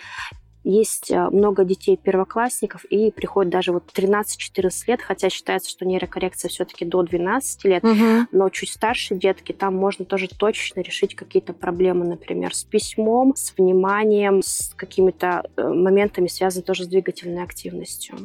есть 0.67 1.11
э, 1.11 1.31
много 1.31 1.65
детей 1.65 1.97
первоклассников, 1.97 2.85
и 2.87 3.11
приходит 3.11 3.53
даже 3.53 3.73
вот 3.73 3.85
13-14 3.95 4.71
лет, 4.89 5.01
хотя 5.01 5.31
считается, 5.31 5.71
что 5.71 5.87
нейрокоррекция 5.87 6.49
все-таки 6.49 6.85
до 6.85 7.03
12 7.03 7.65
лет, 7.65 7.85
но 8.33 8.49
чуть 8.51 8.71
старше 8.71 9.15
детки, 9.15 9.53
там 9.53 9.77
можно 9.77 10.05
тоже 10.05 10.29
точечно 10.29 10.81
решить 10.81 11.15
какие-то 11.15 11.53
проблемы, 11.53 12.05
например, 12.05 12.55
с 12.55 12.65
письмом, 12.65 13.37
с 13.37 13.55
вниманием, 13.57 14.43
с 14.43 14.75
какими-то 14.77 15.49
э, 15.57 15.69
моментами, 15.69 16.27
связанными 16.27 16.67
тоже 16.67 16.85
с 16.85 16.89
двигательной 16.89 17.43
активностью. 17.43 18.17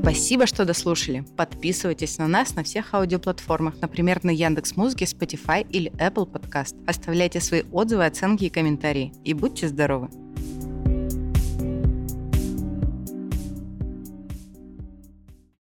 Спасибо, 0.00 0.46
что 0.46 0.64
дослушали. 0.64 1.24
Подписывайтесь 1.36 2.18
на 2.18 2.28
нас 2.28 2.54
на 2.54 2.62
всех 2.62 2.92
аудиоплатформах, 2.94 3.80
например, 3.80 4.22
на 4.24 4.30
Яндекс.Музыке, 4.30 5.06
Spotify 5.06 5.66
или 5.68 5.90
Apple 5.92 6.30
Podcast. 6.30 6.76
Оставляйте 6.86 7.40
свои 7.40 7.62
отзывы, 7.72 8.04
оценки 8.04 8.44
и 8.44 8.50
комментарии. 8.50 9.12
И 9.24 9.32
будьте 9.32 9.68
здоровы! 9.68 10.08